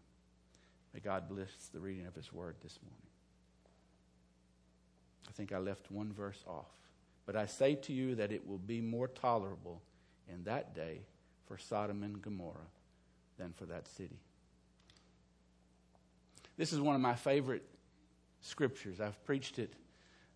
May 0.96 1.02
God 1.02 1.28
bless 1.28 1.50
the 1.74 1.80
reading 1.82 2.08
of 2.08 2.16
his 2.16 2.32
word 2.32 2.56
this 2.64 2.80
morning. 2.82 3.08
I 5.28 5.32
think 5.34 5.52
I 5.52 5.58
left 5.58 5.92
one 5.92 6.14
verse 6.14 6.42
off. 6.48 6.72
But 7.26 7.36
I 7.36 7.48
say 7.48 7.76
to 7.76 7.92
you 7.92 8.16
that 8.16 8.32
it 8.32 8.48
will 8.48 8.60
be 8.60 8.80
more 8.80 9.10
tolerable 9.10 9.82
in 10.32 10.46
that 10.46 10.74
day 10.74 11.02
for 11.48 11.58
Sodom 11.58 12.02
and 12.02 12.22
Gomorrah 12.22 12.70
than 13.38 13.52
for 13.52 13.66
that 13.66 13.90
city. 13.90 14.22
This 16.56 16.72
is 16.72 16.80
one 16.80 16.96
of 16.96 17.02
my 17.02 17.16
favorite 17.16 17.64
scriptures. 18.40 19.02
I've 19.02 19.22
preached 19.26 19.60
it 19.60 19.74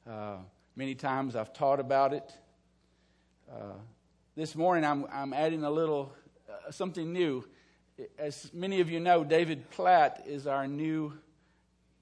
uh, 0.06 0.40
many 0.76 0.94
times, 0.94 1.38
I've 1.38 1.54
taught 1.54 1.80
about 1.80 2.14
it. 2.14 2.34
Uh, 3.50 3.76
this 4.36 4.58
morning, 4.58 4.84
I'm, 4.84 5.06
I'm 5.10 5.32
adding 5.32 5.64
a 5.64 5.72
little 5.72 6.12
uh, 6.50 6.70
something 6.72 7.14
new. 7.14 7.46
As 8.18 8.52
many 8.54 8.80
of 8.80 8.90
you 8.90 9.00
know, 9.00 9.24
David 9.24 9.70
Platt 9.72 10.24
is 10.26 10.48
our 10.48 10.68
new 10.68 11.14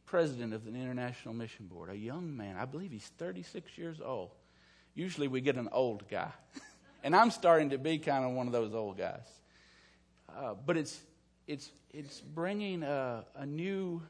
president 0.06 0.54
of 0.54 0.64
the 0.64 0.70
International 0.70 1.34
Mission 1.34 1.68
Board, 1.68 1.90
a 1.90 1.98
young 1.98 2.36
man. 2.36 2.56
I 2.56 2.66
believe 2.66 2.92
he's 2.92 3.12
36 3.18 3.78
years 3.78 4.00
old. 4.04 4.30
Usually 4.94 5.28
we 5.28 5.42
get 5.42 5.56
an 5.56 5.70
old 5.72 6.08
guy. 6.10 6.32
and 7.04 7.16
I'm 7.16 7.32
starting 7.32 7.72
to 7.72 7.78
be 7.78 7.98
kind 7.98 8.26
of 8.26 8.32
one 8.32 8.48
of 8.48 8.54
those 8.54 8.74
old 8.74 8.98
guys. 8.98 9.28
Uh, 10.36 10.54
but 10.66 10.78
it's, 10.78 11.00
it's, 11.48 11.72
it's 11.94 12.22
bringing 12.22 12.84
a, 12.84 13.26
a 13.36 13.46
new 13.46 14.02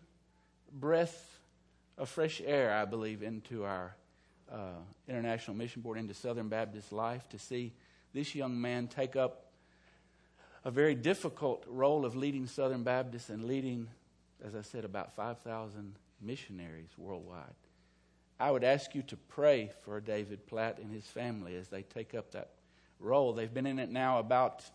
breath 0.74 1.40
of 1.98 2.10
fresh 2.10 2.42
air, 2.46 2.74
I 2.74 2.86
believe, 2.86 3.24
into 3.24 3.64
our 3.64 3.96
uh, 4.52 4.76
International 5.08 5.56
Mission 5.56 5.82
Board 5.82 5.98
into 5.98 6.14
Southern 6.14 6.50
Baptist 6.50 6.92
life 6.92 7.28
to 7.30 7.40
see 7.40 7.74
this 8.14 8.36
young 8.36 8.60
man 8.60 8.88
take 8.88 9.16
up 9.16 9.47
a 10.68 10.72
very 10.72 10.96
difficult 10.96 11.64
role 11.66 12.04
of 12.04 12.18
leading 12.18 12.46
Southern 12.46 12.84
Baptists 12.84 13.30
and 13.30 13.46
leading, 13.46 13.88
as 14.44 14.54
I 14.54 14.64
said, 14.64 14.84
about 14.84 15.16
5,000 15.16 15.96
missionaries 16.22 16.90
worldwide. 16.98 17.56
I 18.38 18.52
would 18.52 18.66
ask 18.66 18.94
you 18.94 19.02
to 19.04 19.16
pray 19.16 19.72
for 19.86 20.02
David 20.02 20.46
Platt 20.46 20.80
and 20.80 20.92
his 20.92 21.06
family 21.06 21.56
as 21.56 21.70
they 21.70 21.84
take 21.84 22.14
up 22.14 22.32
that 22.32 22.50
role. 23.00 23.32
They've 23.32 23.52
been 23.52 23.66
in 23.66 23.80
it 23.80 23.90
now 23.90 24.20
about, 24.20 24.66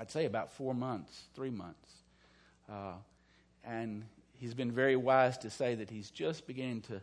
I'd 0.00 0.10
say, 0.10 0.24
about 0.24 0.50
four 0.50 0.72
months, 0.72 1.24
three 1.34 1.50
months. 1.50 1.92
Uh, 2.66 2.94
and 3.64 4.04
he's 4.38 4.54
been 4.54 4.72
very 4.72 4.96
wise 4.96 5.36
to 5.38 5.50
say 5.50 5.74
that 5.74 5.90
he's 5.90 6.10
just 6.10 6.46
beginning 6.46 6.80
to, 6.80 7.02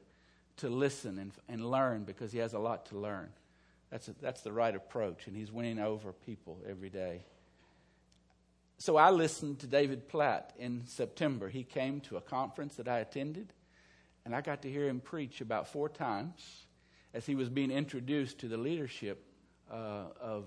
to 0.57 0.69
listen 0.69 1.19
and, 1.19 1.31
and 1.47 1.63
learn 1.63 2.05
because 2.05 2.31
he 2.31 2.39
has 2.39 2.55
a 2.55 2.59
lot 2.59 2.87
to 2.87 2.97
learn. 2.97 3.29
That's, 3.91 4.07
a, 4.07 4.15
that's 4.19 4.41
the 4.41 4.51
right 4.51 4.75
approach, 4.75 5.27
and 5.27 5.35
he's 5.35 5.51
winning 5.51 5.77
over 5.77 6.11
people 6.11 6.57
every 6.67 6.89
day. 6.89 7.21
So 8.81 8.95
I 8.95 9.09
listened 9.09 9.59
to 9.59 9.67
David 9.67 10.07
Platt 10.07 10.53
in 10.57 10.87
September. 10.87 11.49
He 11.49 11.65
came 11.65 11.99
to 12.01 12.15
a 12.15 12.21
conference 12.21 12.75
that 12.75 12.87
I 12.87 12.99
attended, 12.99 13.51
and 14.23 14.33
I 14.33 14.39
got 14.39 14.61
to 14.61 14.71
hear 14.71 14.87
him 14.87 15.01
preach 15.01 15.41
about 15.41 15.67
four 15.67 15.89
times 15.89 16.65
as 17.13 17.25
he 17.25 17.35
was 17.35 17.49
being 17.49 17.71
introduced 17.71 18.39
to 18.39 18.47
the 18.47 18.55
leadership 18.55 19.21
uh, 19.69 20.05
of, 20.21 20.45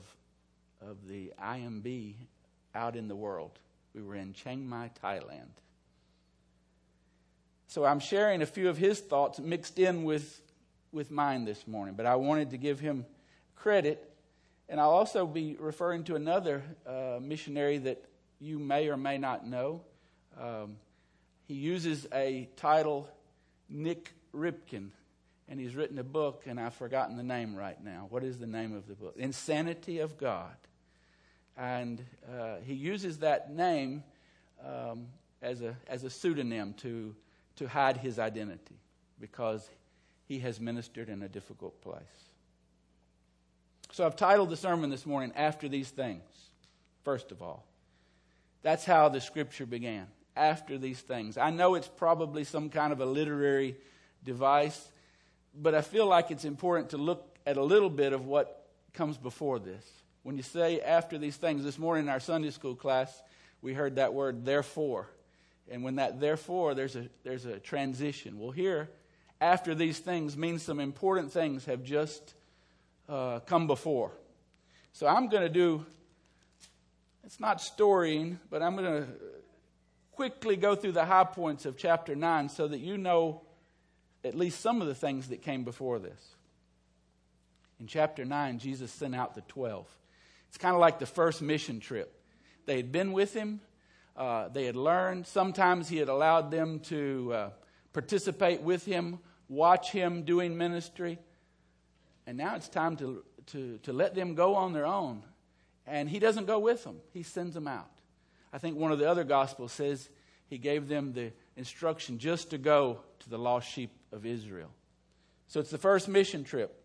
of 0.80 1.06
the 1.06 1.34
IMB 1.44 2.14
out 2.74 2.96
in 2.96 3.06
the 3.06 3.14
world. 3.14 3.58
We 3.94 4.00
were 4.00 4.14
in 4.14 4.32
Chiang 4.32 4.66
Mai, 4.66 4.90
Thailand. 5.04 5.52
So 7.66 7.84
I'm 7.84 8.00
sharing 8.00 8.40
a 8.40 8.46
few 8.46 8.70
of 8.70 8.78
his 8.78 8.98
thoughts 8.98 9.40
mixed 9.40 9.78
in 9.78 10.04
with, 10.04 10.40
with 10.90 11.10
mine 11.10 11.44
this 11.44 11.68
morning, 11.68 11.96
but 11.96 12.06
I 12.06 12.16
wanted 12.16 12.48
to 12.52 12.56
give 12.56 12.80
him 12.80 13.04
credit. 13.56 14.10
And 14.70 14.80
I'll 14.80 14.88
also 14.88 15.26
be 15.26 15.56
referring 15.60 16.04
to 16.04 16.14
another 16.14 16.62
uh, 16.86 17.18
missionary 17.20 17.76
that 17.76 18.02
you 18.42 18.58
may 18.58 18.88
or 18.88 18.96
may 18.96 19.18
not 19.18 19.46
know. 19.46 19.82
Um, 20.38 20.76
he 21.46 21.54
uses 21.54 22.06
a 22.12 22.48
title, 22.56 23.08
Nik 23.68 24.12
Ripken, 24.34 24.88
and 25.48 25.60
he's 25.60 25.76
written 25.76 25.98
a 25.98 26.04
book, 26.04 26.42
and 26.46 26.58
I've 26.58 26.74
forgotten 26.74 27.16
the 27.16 27.22
name 27.22 27.54
right 27.54 27.82
now. 27.82 28.06
What 28.10 28.24
is 28.24 28.38
the 28.38 28.46
name 28.46 28.74
of 28.74 28.88
the 28.88 28.94
book? 28.94 29.14
Insanity 29.16 30.00
of 30.00 30.18
God. 30.18 30.56
And 31.56 32.04
uh, 32.28 32.56
he 32.64 32.74
uses 32.74 33.18
that 33.18 33.52
name 33.52 34.02
um, 34.64 35.06
as, 35.40 35.62
a, 35.62 35.76
as 35.86 36.02
a 36.02 36.10
pseudonym 36.10 36.74
to, 36.78 37.14
to 37.56 37.68
hide 37.68 37.98
his 37.98 38.18
identity 38.18 38.80
because 39.20 39.68
he 40.26 40.40
has 40.40 40.58
ministered 40.58 41.08
in 41.08 41.22
a 41.22 41.28
difficult 41.28 41.80
place. 41.80 42.02
So 43.92 44.04
I've 44.06 44.16
titled 44.16 44.50
the 44.50 44.56
sermon 44.56 44.90
this 44.90 45.04
morning, 45.04 45.32
After 45.36 45.68
These 45.68 45.90
Things, 45.90 46.22
first 47.04 47.30
of 47.30 47.42
all. 47.42 47.66
That's 48.62 48.84
how 48.84 49.08
the 49.08 49.20
scripture 49.20 49.66
began. 49.66 50.06
After 50.34 50.78
these 50.78 51.00
things. 51.00 51.36
I 51.36 51.50
know 51.50 51.74
it's 51.74 51.88
probably 51.88 52.44
some 52.44 52.70
kind 52.70 52.92
of 52.92 53.00
a 53.00 53.06
literary 53.06 53.76
device, 54.24 54.88
but 55.54 55.74
I 55.74 55.82
feel 55.82 56.06
like 56.06 56.30
it's 56.30 56.44
important 56.44 56.90
to 56.90 56.96
look 56.96 57.36
at 57.44 57.56
a 57.56 57.62
little 57.62 57.90
bit 57.90 58.12
of 58.12 58.26
what 58.26 58.66
comes 58.94 59.18
before 59.18 59.58
this. 59.58 59.84
When 60.22 60.36
you 60.36 60.42
say 60.42 60.80
after 60.80 61.18
these 61.18 61.36
things, 61.36 61.64
this 61.64 61.78
morning 61.78 62.04
in 62.04 62.08
our 62.08 62.20
Sunday 62.20 62.50
school 62.50 62.74
class, 62.74 63.22
we 63.60 63.74
heard 63.74 63.96
that 63.96 64.14
word 64.14 64.44
therefore. 64.44 65.08
And 65.70 65.82
when 65.82 65.96
that 65.96 66.20
therefore, 66.20 66.74
there's 66.74 66.96
a, 66.96 67.08
there's 67.24 67.44
a 67.44 67.58
transition. 67.58 68.38
Well, 68.38 68.52
here, 68.52 68.88
after 69.40 69.74
these 69.74 69.98
things 69.98 70.36
means 70.36 70.62
some 70.62 70.80
important 70.80 71.32
things 71.32 71.64
have 71.64 71.82
just 71.82 72.34
uh, 73.08 73.40
come 73.40 73.66
before. 73.66 74.12
So 74.92 75.06
I'm 75.06 75.28
going 75.28 75.42
to 75.42 75.48
do, 75.48 75.84
it's 77.24 77.40
not 77.40 77.60
storying, 77.60 78.38
but 78.50 78.62
I'm 78.62 78.76
going 78.76 79.02
to 79.02 79.08
quickly 80.12 80.56
go 80.56 80.74
through 80.74 80.92
the 80.92 81.04
high 81.04 81.24
points 81.24 81.66
of 81.66 81.76
chapter 81.76 82.14
9 82.14 82.48
so 82.48 82.68
that 82.68 82.78
you 82.78 82.98
know 82.98 83.42
at 84.24 84.34
least 84.34 84.60
some 84.60 84.80
of 84.80 84.88
the 84.88 84.94
things 84.94 85.28
that 85.28 85.42
came 85.42 85.64
before 85.64 85.98
this. 85.98 86.36
In 87.80 87.86
chapter 87.86 88.24
9, 88.24 88.58
Jesus 88.58 88.92
sent 88.92 89.14
out 89.14 89.34
the 89.34 89.40
12. 89.42 89.86
It's 90.48 90.58
kind 90.58 90.74
of 90.74 90.80
like 90.80 90.98
the 90.98 91.06
first 91.06 91.42
mission 91.42 91.80
trip. 91.80 92.14
They 92.66 92.76
had 92.76 92.92
been 92.92 93.12
with 93.12 93.34
him, 93.34 93.60
uh, 94.16 94.48
they 94.48 94.66
had 94.66 94.76
learned. 94.76 95.26
Sometimes 95.26 95.88
he 95.88 95.96
had 95.96 96.08
allowed 96.08 96.50
them 96.50 96.80
to 96.80 97.32
uh, 97.32 97.50
participate 97.92 98.60
with 98.60 98.84
him, 98.84 99.18
watch 99.48 99.90
him 99.90 100.22
doing 100.22 100.56
ministry. 100.56 101.18
And 102.26 102.36
now 102.36 102.54
it's 102.54 102.68
time 102.68 102.96
to, 102.98 103.24
to, 103.46 103.78
to 103.78 103.92
let 103.92 104.14
them 104.14 104.34
go 104.34 104.54
on 104.54 104.72
their 104.72 104.86
own. 104.86 105.24
And 105.86 106.08
he 106.08 106.18
doesn't 106.18 106.46
go 106.46 106.58
with 106.58 106.84
them, 106.84 107.00
he 107.12 107.22
sends 107.22 107.54
them 107.54 107.68
out. 107.68 107.90
I 108.52 108.58
think 108.58 108.76
one 108.76 108.92
of 108.92 108.98
the 108.98 109.08
other 109.08 109.24
gospels 109.24 109.72
says 109.72 110.08
he 110.46 110.58
gave 110.58 110.86
them 110.86 111.12
the 111.12 111.32
instruction 111.56 112.18
just 112.18 112.50
to 112.50 112.58
go 112.58 113.00
to 113.20 113.30
the 113.30 113.38
lost 113.38 113.70
sheep 113.70 113.90
of 114.12 114.26
Israel. 114.26 114.70
So 115.48 115.60
it's 115.60 115.70
the 115.70 115.78
first 115.78 116.08
mission 116.08 116.44
trip. 116.44 116.78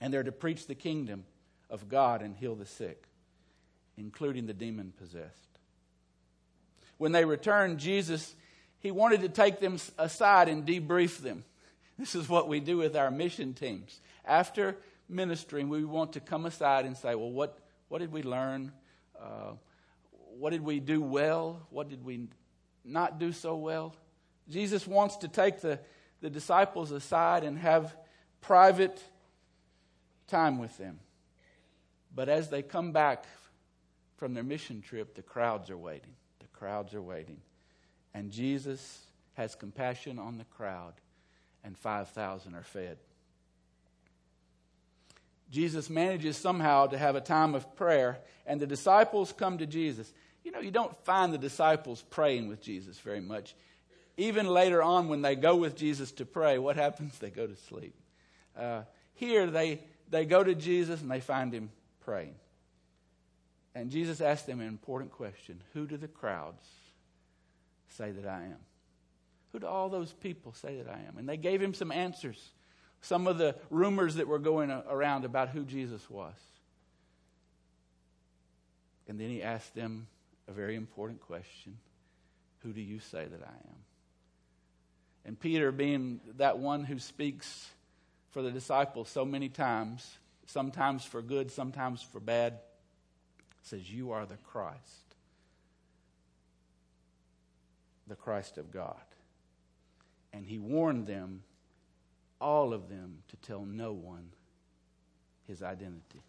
And 0.00 0.14
they're 0.14 0.22
to 0.22 0.32
preach 0.32 0.66
the 0.66 0.76
kingdom 0.76 1.24
of 1.68 1.88
God 1.88 2.22
and 2.22 2.36
heal 2.36 2.54
the 2.54 2.66
sick, 2.66 3.04
including 3.96 4.46
the 4.46 4.52
demon 4.52 4.92
possessed. 4.96 5.58
When 6.98 7.12
they 7.12 7.24
returned, 7.24 7.78
Jesus, 7.78 8.34
he 8.80 8.90
wanted 8.90 9.22
to 9.22 9.28
take 9.28 9.60
them 9.60 9.78
aside 9.98 10.48
and 10.48 10.66
debrief 10.66 11.18
them. 11.18 11.44
This 11.98 12.14
is 12.14 12.28
what 12.28 12.46
we 12.46 12.60
do 12.60 12.76
with 12.76 12.94
our 12.94 13.10
mission 13.10 13.54
teams. 13.54 14.00
After 14.24 14.76
ministering, 15.08 15.68
we 15.68 15.84
want 15.84 16.12
to 16.12 16.20
come 16.20 16.46
aside 16.46 16.84
and 16.84 16.96
say, 16.96 17.16
well, 17.16 17.32
what, 17.32 17.58
what 17.88 17.98
did 17.98 18.12
we 18.12 18.22
learn? 18.22 18.72
Uh, 19.18 19.52
what 20.38 20.50
did 20.50 20.62
we 20.62 20.80
do 20.80 21.00
well? 21.00 21.66
What 21.70 21.88
did 21.88 22.04
we 22.04 22.28
not 22.84 23.18
do 23.18 23.32
so 23.32 23.56
well? 23.56 23.94
Jesus 24.48 24.86
wants 24.86 25.16
to 25.18 25.28
take 25.28 25.60
the, 25.60 25.80
the 26.20 26.30
disciples 26.30 26.90
aside 26.90 27.44
and 27.44 27.58
have 27.58 27.96
private 28.40 29.02
time 30.26 30.58
with 30.58 30.76
them. 30.78 31.00
But 32.14 32.28
as 32.28 32.48
they 32.48 32.62
come 32.62 32.92
back 32.92 33.26
from 34.16 34.34
their 34.34 34.44
mission 34.44 34.80
trip, 34.80 35.14
the 35.14 35.22
crowds 35.22 35.70
are 35.70 35.78
waiting. 35.78 36.14
The 36.40 36.46
crowds 36.48 36.94
are 36.94 37.02
waiting. 37.02 37.40
And 38.14 38.30
Jesus 38.30 39.00
has 39.34 39.54
compassion 39.54 40.18
on 40.18 40.38
the 40.38 40.44
crowd, 40.44 40.94
and 41.62 41.76
5,000 41.78 42.54
are 42.54 42.62
fed. 42.62 42.98
Jesus 45.50 45.88
manages 45.88 46.36
somehow 46.36 46.86
to 46.88 46.98
have 46.98 47.16
a 47.16 47.20
time 47.20 47.54
of 47.54 47.74
prayer, 47.76 48.18
and 48.46 48.60
the 48.60 48.66
disciples 48.66 49.32
come 49.32 49.58
to 49.58 49.66
Jesus. 49.66 50.12
You 50.44 50.52
know, 50.52 50.60
you 50.60 50.70
don't 50.70 50.96
find 51.04 51.32
the 51.32 51.38
disciples 51.38 52.04
praying 52.10 52.48
with 52.48 52.60
Jesus 52.60 52.98
very 52.98 53.20
much. 53.20 53.54
Even 54.16 54.46
later 54.46 54.82
on, 54.82 55.08
when 55.08 55.22
they 55.22 55.36
go 55.36 55.56
with 55.56 55.76
Jesus 55.76 56.12
to 56.12 56.26
pray, 56.26 56.58
what 56.58 56.76
happens? 56.76 57.16
They 57.20 57.30
go 57.30 57.46
to 57.46 57.56
sleep. 57.56 57.94
Uh, 58.58 58.82
here, 59.14 59.46
they, 59.46 59.80
they 60.10 60.24
go 60.24 60.42
to 60.42 60.54
Jesus 60.54 61.00
and 61.00 61.10
they 61.10 61.20
find 61.20 61.52
him 61.52 61.70
praying. 62.00 62.34
And 63.74 63.90
Jesus 63.90 64.20
asked 64.20 64.46
them 64.46 64.60
an 64.60 64.66
important 64.66 65.12
question 65.12 65.62
Who 65.72 65.86
do 65.86 65.96
the 65.96 66.08
crowds 66.08 66.66
say 67.90 68.10
that 68.10 68.26
I 68.26 68.42
am? 68.42 68.58
Who 69.52 69.60
do 69.60 69.66
all 69.66 69.88
those 69.88 70.12
people 70.12 70.52
say 70.52 70.76
that 70.82 70.88
I 70.88 71.00
am? 71.08 71.16
And 71.16 71.28
they 71.28 71.36
gave 71.36 71.62
him 71.62 71.74
some 71.74 71.92
answers 71.92 72.42
some 73.00 73.26
of 73.26 73.38
the 73.38 73.54
rumors 73.70 74.16
that 74.16 74.26
were 74.26 74.38
going 74.38 74.70
around 74.70 75.24
about 75.24 75.50
who 75.50 75.64
Jesus 75.64 76.08
was. 76.10 76.34
And 79.06 79.18
then 79.18 79.30
he 79.30 79.42
asked 79.42 79.74
them 79.74 80.06
a 80.48 80.52
very 80.52 80.76
important 80.76 81.20
question 81.20 81.76
Who 82.62 82.72
do 82.72 82.80
you 82.80 83.00
say 83.00 83.24
that 83.24 83.40
I 83.42 83.52
am? 83.52 83.76
And 85.24 85.38
Peter, 85.38 85.72
being 85.72 86.20
that 86.36 86.58
one 86.58 86.84
who 86.84 86.98
speaks 86.98 87.68
for 88.30 88.42
the 88.42 88.50
disciples 88.50 89.08
so 89.08 89.24
many 89.24 89.48
times, 89.48 90.18
sometimes 90.46 91.04
for 91.04 91.22
good, 91.22 91.50
sometimes 91.50 92.02
for 92.02 92.20
bad, 92.20 92.58
says, 93.62 93.90
You 93.90 94.12
are 94.12 94.26
the 94.26 94.36
Christ, 94.36 95.16
the 98.06 98.16
Christ 98.16 98.58
of 98.58 98.72
God. 98.72 98.96
And 100.32 100.46
he 100.46 100.58
warned 100.58 101.06
them 101.06 101.42
all 102.40 102.72
of 102.72 102.88
them 102.88 103.18
to 103.28 103.36
tell 103.36 103.64
no 103.64 103.92
one 103.92 104.30
his 105.46 105.62
identity, 105.62 106.22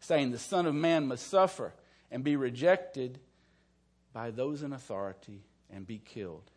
saying, 0.00 0.30
The 0.30 0.38
Son 0.38 0.66
of 0.66 0.74
Man 0.74 1.06
must 1.06 1.28
suffer 1.28 1.74
and 2.10 2.24
be 2.24 2.36
rejected 2.36 3.18
by 4.12 4.30
those 4.30 4.62
in 4.62 4.72
authority 4.72 5.42
and 5.72 5.86
be 5.86 5.98
killed, 5.98 6.50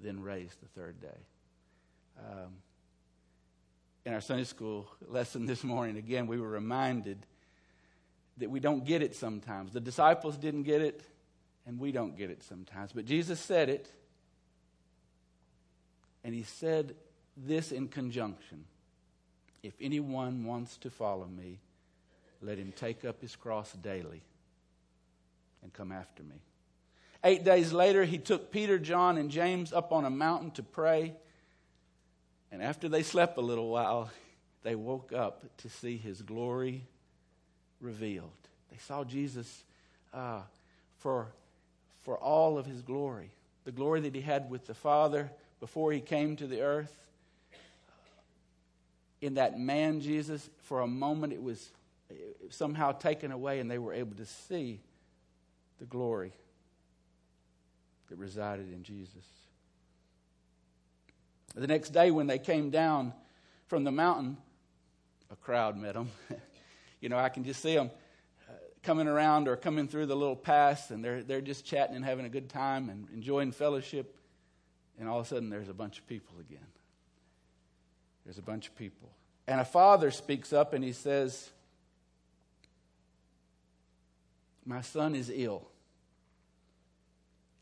then 0.00 0.22
raised 0.22 0.60
the 0.60 0.68
third 0.68 1.00
day. 1.00 1.18
Um, 2.18 2.56
in 4.04 4.14
our 4.14 4.20
Sunday 4.20 4.44
school 4.44 4.88
lesson 5.06 5.46
this 5.46 5.64
morning, 5.64 5.96
again, 5.96 6.26
we 6.26 6.40
were 6.40 6.48
reminded 6.48 7.18
that 8.38 8.50
we 8.50 8.60
don't 8.60 8.84
get 8.84 9.02
it 9.02 9.14
sometimes. 9.14 9.72
The 9.72 9.80
disciples 9.80 10.36
didn't 10.36 10.62
get 10.62 10.80
it, 10.80 11.02
and 11.66 11.78
we 11.78 11.92
don't 11.92 12.16
get 12.16 12.30
it 12.30 12.42
sometimes. 12.42 12.92
But 12.92 13.04
Jesus 13.04 13.40
said 13.40 13.68
it, 13.68 13.90
and 16.24 16.34
he 16.34 16.42
said 16.42 16.94
this 17.46 17.72
in 17.72 17.88
conjunction 17.88 18.64
If 19.62 19.74
anyone 19.80 20.44
wants 20.44 20.76
to 20.78 20.90
follow 20.90 21.26
me, 21.26 21.58
let 22.40 22.58
him 22.58 22.72
take 22.76 23.04
up 23.04 23.20
his 23.20 23.34
cross 23.36 23.72
daily 23.72 24.22
and 25.62 25.72
come 25.72 25.90
after 25.90 26.22
me. 26.22 26.36
Eight 27.24 27.44
days 27.44 27.72
later, 27.72 28.04
he 28.04 28.18
took 28.18 28.52
Peter, 28.52 28.78
John, 28.78 29.18
and 29.18 29.30
James 29.30 29.72
up 29.72 29.92
on 29.92 30.04
a 30.04 30.10
mountain 30.10 30.52
to 30.52 30.62
pray. 30.62 31.14
And 32.52 32.62
after 32.62 32.88
they 32.88 33.02
slept 33.02 33.36
a 33.38 33.40
little 33.40 33.68
while, 33.68 34.10
they 34.62 34.76
woke 34.76 35.12
up 35.12 35.44
to 35.58 35.68
see 35.68 35.96
his 35.96 36.22
glory 36.22 36.84
revealed. 37.80 38.30
They 38.70 38.78
saw 38.78 39.02
Jesus 39.02 39.64
uh, 40.14 40.42
for, 40.98 41.26
for 42.04 42.16
all 42.16 42.56
of 42.56 42.66
his 42.66 42.82
glory 42.82 43.30
the 43.68 43.72
glory 43.72 44.00
that 44.00 44.14
he 44.14 44.22
had 44.22 44.48
with 44.48 44.66
the 44.66 44.72
Father 44.72 45.30
before 45.60 45.92
he 45.92 46.00
came 46.00 46.36
to 46.36 46.46
the 46.46 46.62
earth. 46.62 47.07
In 49.20 49.34
that 49.34 49.58
man, 49.58 50.00
Jesus, 50.00 50.48
for 50.62 50.80
a 50.80 50.86
moment 50.86 51.32
it 51.32 51.42
was 51.42 51.70
somehow 52.50 52.92
taken 52.92 53.32
away, 53.32 53.60
and 53.60 53.70
they 53.70 53.78
were 53.78 53.92
able 53.92 54.16
to 54.16 54.26
see 54.26 54.80
the 55.78 55.84
glory 55.84 56.32
that 58.08 58.16
resided 58.16 58.72
in 58.72 58.82
Jesus. 58.82 59.24
The 61.54 61.66
next 61.66 61.90
day, 61.90 62.10
when 62.10 62.26
they 62.26 62.38
came 62.38 62.70
down 62.70 63.12
from 63.66 63.84
the 63.84 63.92
mountain, 63.92 64.36
a 65.30 65.36
crowd 65.36 65.76
met 65.76 65.94
them. 65.94 66.10
you 67.00 67.08
know, 67.08 67.18
I 67.18 67.28
can 67.28 67.44
just 67.44 67.60
see 67.60 67.74
them 67.74 67.90
uh, 68.48 68.52
coming 68.82 69.08
around 69.08 69.48
or 69.48 69.56
coming 69.56 69.88
through 69.88 70.06
the 70.06 70.16
little 70.16 70.36
pass, 70.36 70.90
and 70.90 71.04
they're, 71.04 71.22
they're 71.22 71.40
just 71.40 71.64
chatting 71.64 71.96
and 71.96 72.04
having 72.04 72.24
a 72.24 72.30
good 72.30 72.48
time 72.48 72.88
and 72.88 73.08
enjoying 73.12 73.52
fellowship. 73.52 74.14
And 74.98 75.08
all 75.08 75.20
of 75.20 75.26
a 75.26 75.28
sudden, 75.28 75.50
there's 75.50 75.68
a 75.68 75.74
bunch 75.74 75.98
of 75.98 76.06
people 76.06 76.34
again. 76.40 76.66
There's 78.28 78.36
a 78.36 78.42
bunch 78.42 78.68
of 78.68 78.76
people. 78.76 79.08
And 79.46 79.58
a 79.58 79.64
father 79.64 80.10
speaks 80.10 80.52
up 80.52 80.74
and 80.74 80.84
he 80.84 80.92
says, 80.92 81.48
My 84.66 84.82
son 84.82 85.14
is 85.14 85.32
ill. 85.34 85.66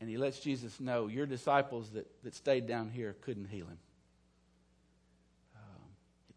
And 0.01 0.09
he 0.09 0.17
lets 0.17 0.41
Jesus 0.41 0.77
know, 0.81 1.07
Your 1.07 1.25
disciples 1.25 1.91
that, 1.91 2.05
that 2.25 2.35
stayed 2.35 2.67
down 2.67 2.89
here 2.89 3.15
couldn't 3.21 3.45
heal 3.45 3.65
him. 3.65 3.77
Um, 5.55 5.83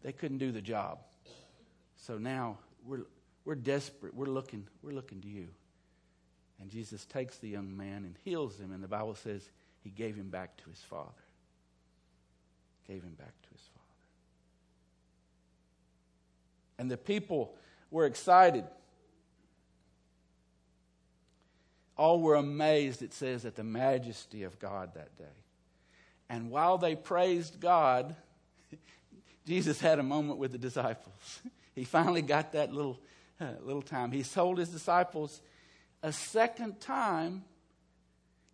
they 0.01 0.13
couldn't 0.13 0.37
do 0.37 0.53
the 0.53 0.61
job. 0.61 0.99
So 1.97 2.17
now 2.17 2.57
we're, 2.87 3.03
we're 3.43 3.55
desperate. 3.55 4.15
We're 4.15 4.27
looking, 4.27 4.65
we're 4.81 4.93
looking 4.93 5.19
to 5.19 5.27
you. 5.27 5.49
And 6.61 6.69
Jesus 6.69 7.03
takes 7.05 7.37
the 7.39 7.49
young 7.49 7.75
man 7.75 8.05
and 8.05 8.15
heals 8.23 8.57
him. 8.57 8.71
And 8.71 8.81
the 8.81 8.87
Bible 8.87 9.15
says 9.15 9.49
he 9.83 9.89
gave 9.89 10.15
him 10.15 10.29
back 10.29 10.55
to 10.55 10.69
his 10.69 10.79
father. 10.79 11.11
Gave 12.87 13.03
him 13.03 13.15
back 13.19 13.33
to 13.41 13.49
his 13.51 13.59
father. 13.59 13.81
And 16.81 16.89
the 16.89 16.97
people 16.97 17.53
were 17.91 18.07
excited. 18.07 18.63
All 21.95 22.19
were 22.19 22.33
amazed, 22.33 23.03
it 23.03 23.13
says, 23.13 23.45
at 23.45 23.55
the 23.55 23.63
majesty 23.63 24.41
of 24.41 24.57
God 24.57 24.95
that 24.95 25.15
day. 25.15 25.37
And 26.27 26.49
while 26.49 26.79
they 26.79 26.95
praised 26.95 27.59
God, 27.59 28.15
Jesus 29.45 29.79
had 29.79 29.99
a 29.99 30.03
moment 30.03 30.39
with 30.39 30.53
the 30.53 30.57
disciples. 30.57 31.41
He 31.73 31.85
finally 31.85 32.21
got 32.21 32.51
that 32.51 32.73
little, 32.73 32.99
uh, 33.39 33.45
little 33.61 33.81
time. 33.81 34.11
He 34.11 34.23
told 34.23 34.57
his 34.57 34.67
disciples 34.67 35.41
a 36.03 36.11
second 36.11 36.81
time, 36.81 37.45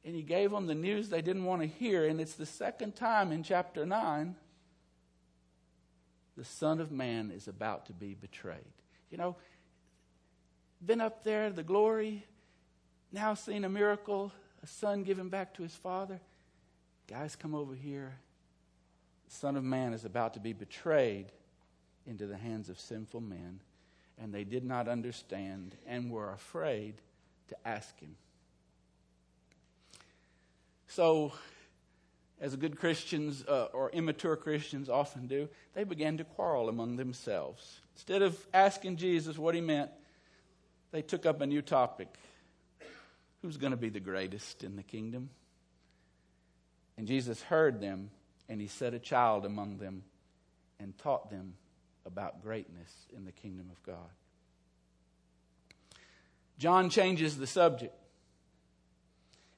and 0.05 0.13
he 0.13 0.21
gave 0.21 0.51
them 0.51 0.67
the 0.67 0.75
news 0.75 1.09
they 1.09 1.23
didn't 1.23 1.45
want 1.45 1.61
to 1.61 1.67
hear. 1.67 2.05
And 2.05 2.21
it's 2.21 2.35
the 2.35 2.45
second 2.45 2.95
time 2.95 3.31
in 3.31 3.41
chapter 3.41 3.87
9 3.87 4.35
the 6.37 6.45
Son 6.45 6.79
of 6.79 6.91
Man 6.91 7.31
is 7.31 7.47
about 7.47 7.87
to 7.87 7.93
be 7.93 8.13
betrayed. 8.13 8.73
You 9.09 9.17
know, 9.17 9.35
been 10.85 11.01
up 11.01 11.23
there, 11.23 11.49
the 11.49 11.63
glory, 11.63 12.25
now 13.11 13.33
seen 13.33 13.65
a 13.65 13.69
miracle, 13.69 14.31
a 14.61 14.67
son 14.67 15.03
given 15.03 15.29
back 15.29 15.55
to 15.55 15.63
his 15.63 15.73
father. 15.73 16.19
Guys, 17.07 17.35
come 17.35 17.55
over 17.55 17.73
here. 17.73 18.13
The 19.27 19.33
Son 19.33 19.55
of 19.55 19.63
Man 19.63 19.93
is 19.93 20.05
about 20.05 20.35
to 20.35 20.39
be 20.39 20.53
betrayed 20.53 21.31
into 22.05 22.27
the 22.27 22.37
hands 22.37 22.69
of 22.69 22.79
sinful 22.79 23.21
men, 23.21 23.59
and 24.21 24.31
they 24.33 24.43
did 24.43 24.63
not 24.63 24.87
understand 24.87 25.75
and 25.87 26.11
were 26.11 26.31
afraid 26.31 26.95
to 27.47 27.55
ask 27.65 27.99
him. 27.99 28.15
So, 30.87 31.33
as 32.39 32.55
good 32.55 32.77
Christians 32.77 33.43
uh, 33.47 33.67
or 33.73 33.89
immature 33.91 34.35
Christians 34.35 34.89
often 34.89 35.27
do, 35.27 35.49
they 35.73 35.83
began 35.83 36.17
to 36.17 36.23
quarrel 36.23 36.69
among 36.69 36.95
themselves. 36.95 37.81
Instead 37.95 38.21
of 38.21 38.37
asking 38.53 38.97
Jesus 38.97 39.37
what 39.37 39.55
he 39.55 39.61
meant, 39.61 39.89
they 40.91 41.01
took 41.01 41.25
up 41.25 41.41
a 41.41 41.45
new 41.45 41.61
topic 41.61 42.17
Who's 43.41 43.57
going 43.57 43.71
to 43.71 43.77
be 43.77 43.89
the 43.89 43.99
greatest 43.99 44.63
in 44.63 44.75
the 44.75 44.83
kingdom? 44.83 45.29
And 46.97 47.07
Jesus 47.07 47.41
heard 47.43 47.79
them, 47.79 48.09
and 48.49 48.59
he 48.59 48.67
set 48.67 48.93
a 48.93 48.99
child 48.99 49.45
among 49.45 49.77
them 49.77 50.03
and 50.79 50.97
taught 50.97 51.29
them 51.29 51.53
about 52.05 52.41
greatness 52.41 52.91
in 53.15 53.25
the 53.25 53.31
kingdom 53.31 53.69
of 53.71 53.83
God. 53.83 54.09
John 56.57 56.89
changes 56.89 57.37
the 57.37 57.45
subject. 57.45 57.93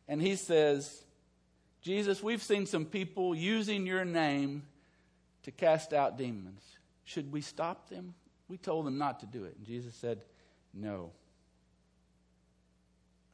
And 0.08 0.22
he 0.22 0.36
says, 0.36 1.04
Jesus, 1.82 2.22
we've 2.22 2.44
seen 2.44 2.65
some 2.65 2.86
people 2.86 3.34
using 3.34 3.86
your 3.86 4.06
name 4.06 4.63
to 5.44 5.52
cast 5.52 5.94
out 5.94 6.18
demons. 6.18 6.62
Should 7.06 7.32
we 7.32 7.42
stop 7.42 7.89
them? 7.89 8.13
We 8.48 8.58
told 8.58 8.86
them 8.86 8.98
not 8.98 9.22
to 9.22 9.26
do 9.26 9.46
it. 9.46 9.56
And 9.58 9.65
Jesus 9.65 9.96
said, 9.96 10.24
No. 10.74 11.12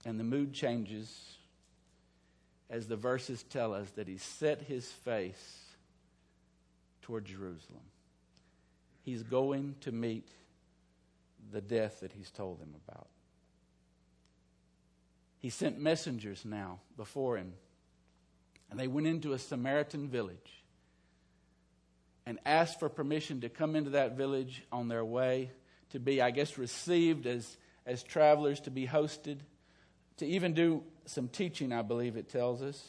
And 0.06 0.20
the 0.20 0.24
mood 0.24 0.54
changes 0.54 1.38
as 2.70 2.88
the 2.88 2.96
verses 2.96 3.44
tell 3.44 3.74
us 3.74 3.90
that 3.92 4.08
he 4.08 4.18
set 4.18 4.62
his 4.62 4.86
face 4.86 5.66
toward 7.02 7.26
Jerusalem. 7.26 7.84
He's 9.04 9.24
going 9.24 9.76
to 9.82 9.92
meet 9.92 10.28
the 11.52 11.62
death 11.62 12.00
that 12.00 12.12
he's 12.12 12.32
told 12.32 12.60
them 12.60 12.74
about. 12.88 13.08
He 15.40 15.50
sent 15.50 15.80
messengers 15.80 16.44
now 16.44 16.80
before 16.98 17.38
him, 17.38 17.54
and 18.70 18.80
they 18.80 18.88
went 18.88 19.08
into 19.08 19.34
a 19.34 19.40
Samaritan 19.40 20.08
village 20.08 20.64
and 22.26 22.40
asked 22.46 22.80
for 22.80 22.90
permission 22.90 23.42
to 23.42 23.50
come 23.50 23.76
into 23.76 23.92
that 23.92 24.18
village 24.18 24.64
on 24.72 24.88
their 24.88 25.06
way 25.06 25.52
to 25.92 26.00
be, 26.00 26.22
I 26.22 26.32
guess, 26.32 26.58
received 26.58 27.28
as, 27.28 27.58
as 27.86 28.02
travelers, 28.04 28.60
to 28.62 28.72
be 28.72 28.88
hosted 28.88 29.38
to 30.18 30.26
even 30.26 30.54
do 30.54 30.84
some 31.06 31.28
teaching, 31.28 31.74
I 31.74 31.82
believe 31.82 32.16
it 32.16 32.30
tells 32.30 32.62
us. 32.62 32.84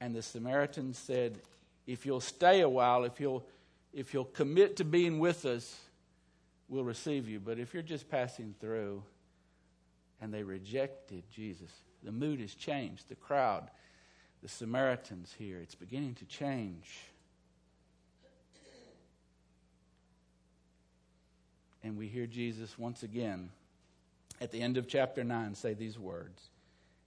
And 0.00 0.14
the 0.14 0.22
Samaritan 0.22 0.94
said, 0.94 1.40
If 1.86 2.06
you'll 2.06 2.20
stay 2.20 2.60
a 2.60 2.68
while, 2.68 3.04
if 3.04 3.20
you'll, 3.20 3.46
if 3.92 4.14
you'll 4.14 4.24
commit 4.24 4.76
to 4.76 4.84
being 4.84 5.18
with 5.18 5.44
us, 5.44 5.78
we'll 6.68 6.84
receive 6.84 7.28
you. 7.28 7.40
But 7.40 7.58
if 7.58 7.74
you're 7.74 7.82
just 7.82 8.08
passing 8.08 8.54
through, 8.60 9.02
and 10.20 10.32
they 10.32 10.42
rejected 10.42 11.22
Jesus, 11.30 11.70
the 12.02 12.12
mood 12.12 12.40
has 12.40 12.54
changed. 12.54 13.08
The 13.08 13.14
crowd, 13.14 13.70
the 14.42 14.48
Samaritans 14.48 15.34
here, 15.38 15.58
it's 15.58 15.74
beginning 15.74 16.14
to 16.16 16.24
change. 16.24 17.00
And 21.82 21.96
we 21.96 22.08
hear 22.08 22.26
Jesus 22.26 22.78
once 22.78 23.02
again 23.02 23.50
at 24.40 24.52
the 24.52 24.60
end 24.60 24.76
of 24.76 24.88
chapter 24.88 25.24
9 25.24 25.54
say 25.54 25.74
these 25.74 25.98
words 25.98 26.50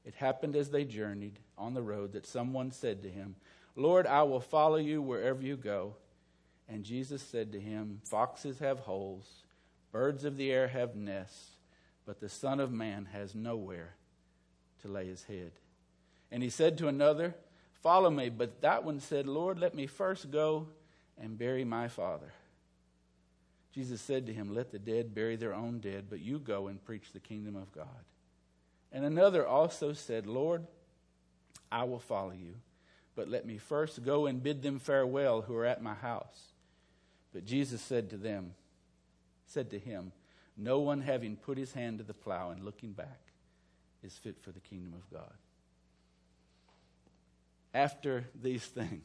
It 0.05 0.15
happened 0.15 0.55
as 0.55 0.69
they 0.69 0.83
journeyed 0.83 1.39
on 1.57 1.73
the 1.73 1.81
road 1.81 2.13
that 2.13 2.25
someone 2.25 2.71
said 2.71 3.03
to 3.03 3.09
him, 3.09 3.35
Lord, 3.75 4.05
I 4.07 4.23
will 4.23 4.41
follow 4.41 4.77
you 4.77 5.01
wherever 5.01 5.41
you 5.41 5.55
go. 5.55 5.95
And 6.67 6.83
Jesus 6.83 7.21
said 7.21 7.51
to 7.51 7.59
him, 7.59 8.01
Foxes 8.05 8.59
have 8.59 8.79
holes, 8.79 9.43
birds 9.91 10.23
of 10.23 10.37
the 10.37 10.51
air 10.51 10.67
have 10.69 10.95
nests, 10.95 11.55
but 12.05 12.19
the 12.19 12.29
Son 12.29 12.59
of 12.59 12.71
Man 12.71 13.09
has 13.11 13.35
nowhere 13.35 13.95
to 14.81 14.87
lay 14.87 15.07
his 15.07 15.23
head. 15.23 15.51
And 16.31 16.41
he 16.41 16.49
said 16.49 16.77
to 16.77 16.87
another, 16.87 17.35
Follow 17.81 18.09
me. 18.09 18.29
But 18.29 18.61
that 18.61 18.83
one 18.83 18.99
said, 18.99 19.27
Lord, 19.27 19.59
let 19.59 19.75
me 19.75 19.87
first 19.87 20.31
go 20.31 20.67
and 21.19 21.37
bury 21.37 21.63
my 21.63 21.87
father. 21.87 22.31
Jesus 23.73 24.01
said 24.01 24.25
to 24.27 24.33
him, 24.33 24.53
Let 24.53 24.71
the 24.71 24.79
dead 24.79 25.15
bury 25.15 25.35
their 25.35 25.53
own 25.53 25.79
dead, 25.79 26.05
but 26.09 26.19
you 26.19 26.39
go 26.39 26.67
and 26.67 26.83
preach 26.83 27.11
the 27.11 27.19
kingdom 27.19 27.55
of 27.55 27.71
God. 27.71 27.87
And 28.91 29.05
another 29.05 29.47
also 29.47 29.93
said, 29.93 30.27
Lord, 30.27 30.67
I 31.71 31.85
will 31.85 31.99
follow 31.99 32.33
you, 32.33 32.55
but 33.15 33.29
let 33.29 33.45
me 33.45 33.57
first 33.57 34.03
go 34.03 34.25
and 34.25 34.43
bid 34.43 34.61
them 34.61 34.79
farewell 34.79 35.41
who 35.41 35.55
are 35.55 35.65
at 35.65 35.81
my 35.81 35.93
house. 35.93 36.51
But 37.33 37.45
Jesus 37.45 37.81
said 37.81 38.09
to 38.09 38.17
them, 38.17 38.53
said 39.45 39.69
to 39.71 39.79
him, 39.79 40.11
No 40.57 40.79
one 40.79 41.01
having 41.01 41.37
put 41.37 41.57
his 41.57 41.71
hand 41.73 41.99
to 41.99 42.03
the 42.03 42.13
plow 42.13 42.51
and 42.51 42.63
looking 42.63 42.91
back 42.91 43.19
is 44.03 44.17
fit 44.17 44.37
for 44.41 44.51
the 44.51 44.59
kingdom 44.59 44.93
of 44.93 45.09
God. 45.09 45.31
After 47.73 48.25
these 48.41 48.65
things, 48.65 49.03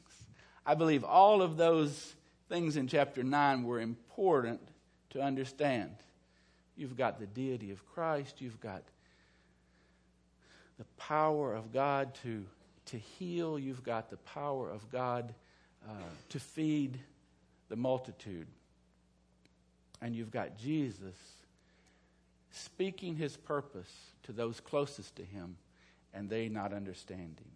I 0.64 0.74
believe 0.74 1.04
all 1.04 1.42
of 1.42 1.56
those 1.56 2.14
things 2.48 2.76
in 2.76 2.88
chapter 2.88 3.22
9 3.22 3.62
were 3.62 3.80
important 3.80 4.60
to 5.10 5.20
understand. 5.20 5.94
You've 6.76 6.96
got 6.96 7.18
the 7.18 7.26
deity 7.26 7.70
of 7.70 7.84
Christ, 7.94 8.40
you've 8.40 8.60
got 8.60 8.82
the 10.78 10.84
power 10.98 11.54
of 11.54 11.72
God 11.72 12.14
to, 12.22 12.44
to 12.86 12.98
heal, 12.98 13.58
you've 13.58 13.82
got 13.82 14.10
the 14.10 14.18
power 14.18 14.68
of 14.70 14.90
God 14.90 15.34
uh, 15.88 15.92
to 16.30 16.40
feed 16.40 16.98
the 17.68 17.76
multitude. 17.76 18.46
And 20.02 20.14
you've 20.14 20.30
got 20.30 20.58
Jesus 20.58 21.14
speaking 22.50 23.16
his 23.16 23.36
purpose 23.36 23.90
to 24.24 24.32
those 24.32 24.60
closest 24.60 25.16
to 25.16 25.22
him, 25.24 25.56
and 26.12 26.28
they 26.28 26.48
not 26.48 26.72
understanding. 26.72 27.50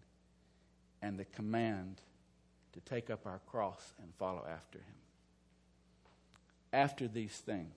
And 1.02 1.18
the 1.18 1.24
command 1.24 2.00
to 2.72 2.80
take 2.80 3.10
up 3.10 3.26
our 3.26 3.40
cross 3.46 3.94
and 4.02 4.12
follow 4.18 4.46
after 4.48 4.78
him. 4.78 4.84
After 6.72 7.08
these 7.08 7.36
things, 7.36 7.74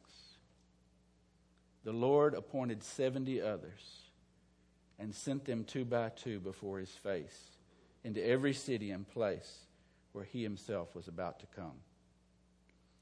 the 1.84 1.94
Lord 1.94 2.34
appointed 2.34 2.84
70 2.84 3.42
others 3.42 4.02
and 5.00 5.14
sent 5.14 5.46
them 5.46 5.64
two 5.64 5.86
by 5.86 6.10
two 6.10 6.40
before 6.40 6.80
his 6.80 6.92
face 6.92 7.38
into 8.04 8.26
every 8.26 8.54
city 8.54 8.92
and 8.92 9.08
place 9.08 9.60
where 10.12 10.26
he 10.26 10.44
himself 10.44 10.96
was 10.96 11.08
about 11.08 11.40
to 11.40 11.46
come. 11.56 11.74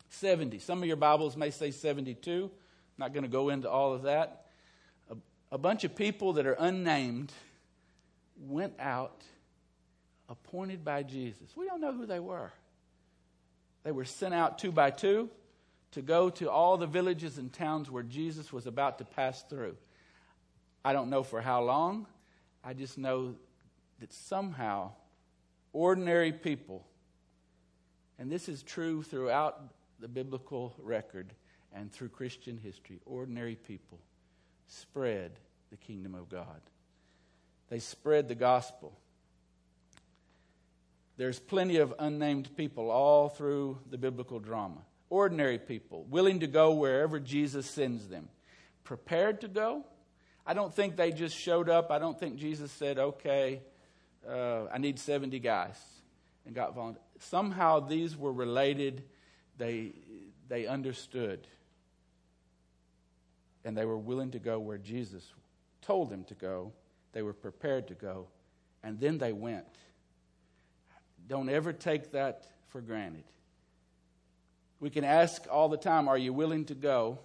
70. 0.09 0.59
Some 0.59 0.79
of 0.79 0.85
your 0.85 0.97
Bibles 0.97 1.37
may 1.37 1.51
say 1.51 1.71
72. 1.71 2.43
I'm 2.43 2.49
not 2.97 3.13
going 3.13 3.23
to 3.23 3.29
go 3.29 3.49
into 3.49 3.69
all 3.69 3.93
of 3.93 4.03
that. 4.03 4.45
A, 5.09 5.15
a 5.51 5.57
bunch 5.57 5.83
of 5.83 5.95
people 5.95 6.33
that 6.33 6.45
are 6.45 6.57
unnamed 6.59 7.31
went 8.47 8.73
out 8.79 9.23
appointed 10.31 10.85
by 10.85 11.03
Jesus. 11.03 11.55
We 11.57 11.65
don't 11.65 11.81
know 11.81 11.91
who 11.91 12.05
they 12.05 12.19
were. 12.19 12.51
They 13.83 13.91
were 13.91 14.05
sent 14.05 14.33
out 14.33 14.59
two 14.59 14.71
by 14.71 14.89
two 14.89 15.29
to 15.91 16.01
go 16.01 16.29
to 16.29 16.49
all 16.49 16.77
the 16.77 16.87
villages 16.87 17.37
and 17.37 17.51
towns 17.51 17.91
where 17.91 18.03
Jesus 18.03 18.53
was 18.53 18.65
about 18.65 18.99
to 18.99 19.05
pass 19.05 19.43
through. 19.43 19.75
I 20.85 20.93
don't 20.93 21.09
know 21.09 21.21
for 21.21 21.41
how 21.41 21.63
long. 21.63 22.07
I 22.63 22.73
just 22.73 22.97
know 22.97 23.35
that 23.99 24.13
somehow 24.13 24.91
ordinary 25.73 26.31
people, 26.31 26.85
and 28.17 28.31
this 28.31 28.47
is 28.47 28.63
true 28.63 29.03
throughout 29.03 29.61
the 29.99 30.07
biblical 30.07 30.73
record 30.81 31.33
and 31.73 31.91
through 31.91 32.09
Christian 32.09 32.57
history, 32.57 33.01
ordinary 33.05 33.55
people 33.55 33.99
spread 34.67 35.31
the 35.71 35.77
kingdom 35.77 36.15
of 36.15 36.29
God. 36.29 36.61
They 37.69 37.79
spread 37.79 38.29
the 38.29 38.35
gospel. 38.35 38.93
There's 41.17 41.39
plenty 41.39 41.77
of 41.77 41.93
unnamed 41.99 42.55
people 42.55 42.89
all 42.89 43.29
through 43.29 43.79
the 43.89 43.97
biblical 43.97 44.39
drama. 44.39 44.81
Ordinary 45.09 45.59
people, 45.59 46.05
willing 46.09 46.39
to 46.39 46.47
go 46.47 46.71
wherever 46.71 47.19
Jesus 47.19 47.69
sends 47.69 48.07
them. 48.07 48.29
Prepared 48.83 49.41
to 49.41 49.47
go? 49.47 49.85
I 50.45 50.53
don't 50.53 50.73
think 50.73 50.95
they 50.95 51.11
just 51.11 51.37
showed 51.37 51.69
up. 51.69 51.91
I 51.91 51.99
don't 51.99 52.19
think 52.19 52.37
Jesus 52.37 52.71
said, 52.71 52.97
okay, 52.97 53.61
uh, 54.27 54.65
I 54.73 54.77
need 54.77 54.99
70 54.99 55.39
guys 55.39 55.77
and 56.45 56.55
got 56.55 56.73
volunteered. 56.73 57.03
Somehow 57.19 57.81
these 57.81 58.17
were 58.17 58.33
related. 58.33 59.03
They, 59.57 59.93
they 60.47 60.65
understood. 60.65 61.47
And 63.63 63.77
they 63.77 63.85
were 63.85 63.97
willing 63.97 64.31
to 64.31 64.39
go 64.39 64.59
where 64.59 64.79
Jesus 64.79 65.23
told 65.81 66.09
them 66.09 66.23
to 66.25 66.33
go. 66.33 66.71
They 67.13 67.21
were 67.21 67.33
prepared 67.33 67.87
to 67.89 67.93
go. 67.93 68.27
And 68.83 68.99
then 68.99 69.19
they 69.19 69.33
went. 69.33 69.67
Don't 71.31 71.47
ever 71.47 71.71
take 71.71 72.11
that 72.11 72.45
for 72.67 72.81
granted. 72.81 73.23
We 74.81 74.89
can 74.89 75.05
ask 75.05 75.47
all 75.49 75.69
the 75.69 75.77
time, 75.77 76.09
Are 76.09 76.17
you 76.17 76.33
willing 76.33 76.65
to 76.65 76.75
go 76.75 77.19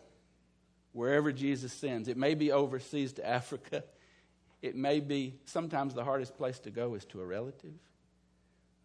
wherever 0.92 1.33
Jesus 1.33 1.73
sends? 1.73 2.07
It 2.07 2.16
may 2.16 2.35
be 2.35 2.53
overseas 2.53 3.14
to 3.14 3.29
Africa. 3.29 3.83
It 4.62 4.77
may 4.77 5.01
be, 5.01 5.35
sometimes 5.47 5.92
the 5.92 6.05
hardest 6.05 6.37
place 6.37 6.61
to 6.61 6.71
go 6.71 6.95
is 6.95 7.05
to 7.07 7.21
a 7.21 7.27
relative, 7.27 7.75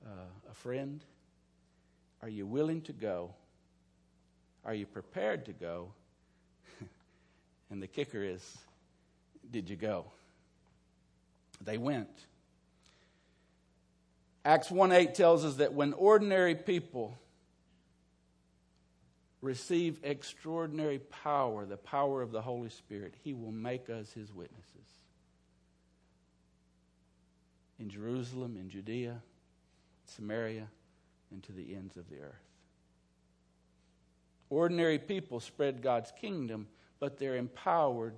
uh, 0.03 0.49
a 0.49 0.53
friend. 0.55 1.05
Are 2.23 2.29
you 2.29 2.47
willing 2.47 2.81
to 2.81 2.91
go? 2.91 3.35
Are 4.65 4.73
you 4.73 4.87
prepared 4.87 5.45
to 5.45 5.53
go? 5.53 5.93
and 7.69 7.79
the 7.79 7.87
kicker 7.87 8.23
is, 8.23 8.57
did 9.51 9.69
you 9.69 9.75
go? 9.75 10.05
They 11.63 11.77
went. 11.77 12.09
Acts 14.43 14.71
1 14.71 14.91
8 14.91 15.13
tells 15.13 15.45
us 15.45 15.55
that 15.55 15.73
when 15.73 15.93
ordinary 15.93 16.55
people 16.55 17.17
receive 19.41 19.99
extraordinary 20.03 20.99
power, 20.99 21.65
the 21.65 21.77
power 21.77 22.21
of 22.21 22.31
the 22.31 22.41
Holy 22.41 22.69
Spirit, 22.69 23.13
He 23.23 23.33
will 23.33 23.51
make 23.51 23.89
us 23.89 24.11
His 24.13 24.33
witnesses. 24.33 24.67
In 27.79 27.89
Jerusalem, 27.89 28.57
in 28.57 28.69
Judea, 28.69 29.21
Samaria, 30.05 30.67
and 31.31 31.41
to 31.43 31.51
the 31.51 31.75
ends 31.75 31.97
of 31.97 32.09
the 32.09 32.17
earth. 32.17 32.51
Ordinary 34.49 34.99
people 34.99 35.39
spread 35.39 35.81
God's 35.81 36.11
kingdom, 36.11 36.67
but 36.99 37.17
they're 37.17 37.37
empowered 37.37 38.15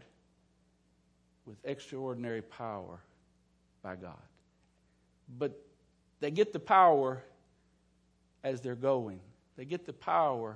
with 1.46 1.58
extraordinary 1.64 2.42
power 2.42 3.00
by 3.82 3.96
God. 3.96 4.18
But 5.38 5.63
they 6.24 6.32
get 6.32 6.54
the 6.54 6.60
power 6.60 7.22
as 8.46 8.62
they're 8.62 8.76
going, 8.76 9.20
they 9.58 9.66
get 9.66 9.86
the 9.86 9.92
power 9.92 10.56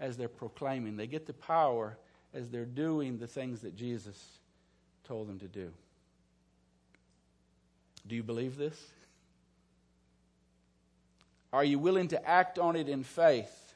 as 0.00 0.16
they're 0.16 0.26
proclaiming, 0.26 0.96
they 0.96 1.06
get 1.06 1.26
the 1.26 1.34
power 1.34 1.98
as 2.32 2.48
they're 2.48 2.64
doing 2.64 3.18
the 3.18 3.26
things 3.26 3.60
that 3.60 3.76
Jesus 3.76 4.18
told 5.04 5.28
them 5.28 5.38
to 5.40 5.48
do. 5.48 5.70
Do 8.06 8.16
you 8.16 8.22
believe 8.22 8.56
this? 8.56 8.82
Are 11.52 11.62
you 11.62 11.78
willing 11.78 12.08
to 12.08 12.26
act 12.26 12.58
on 12.58 12.74
it 12.74 12.88
in 12.88 13.04
faith? 13.04 13.74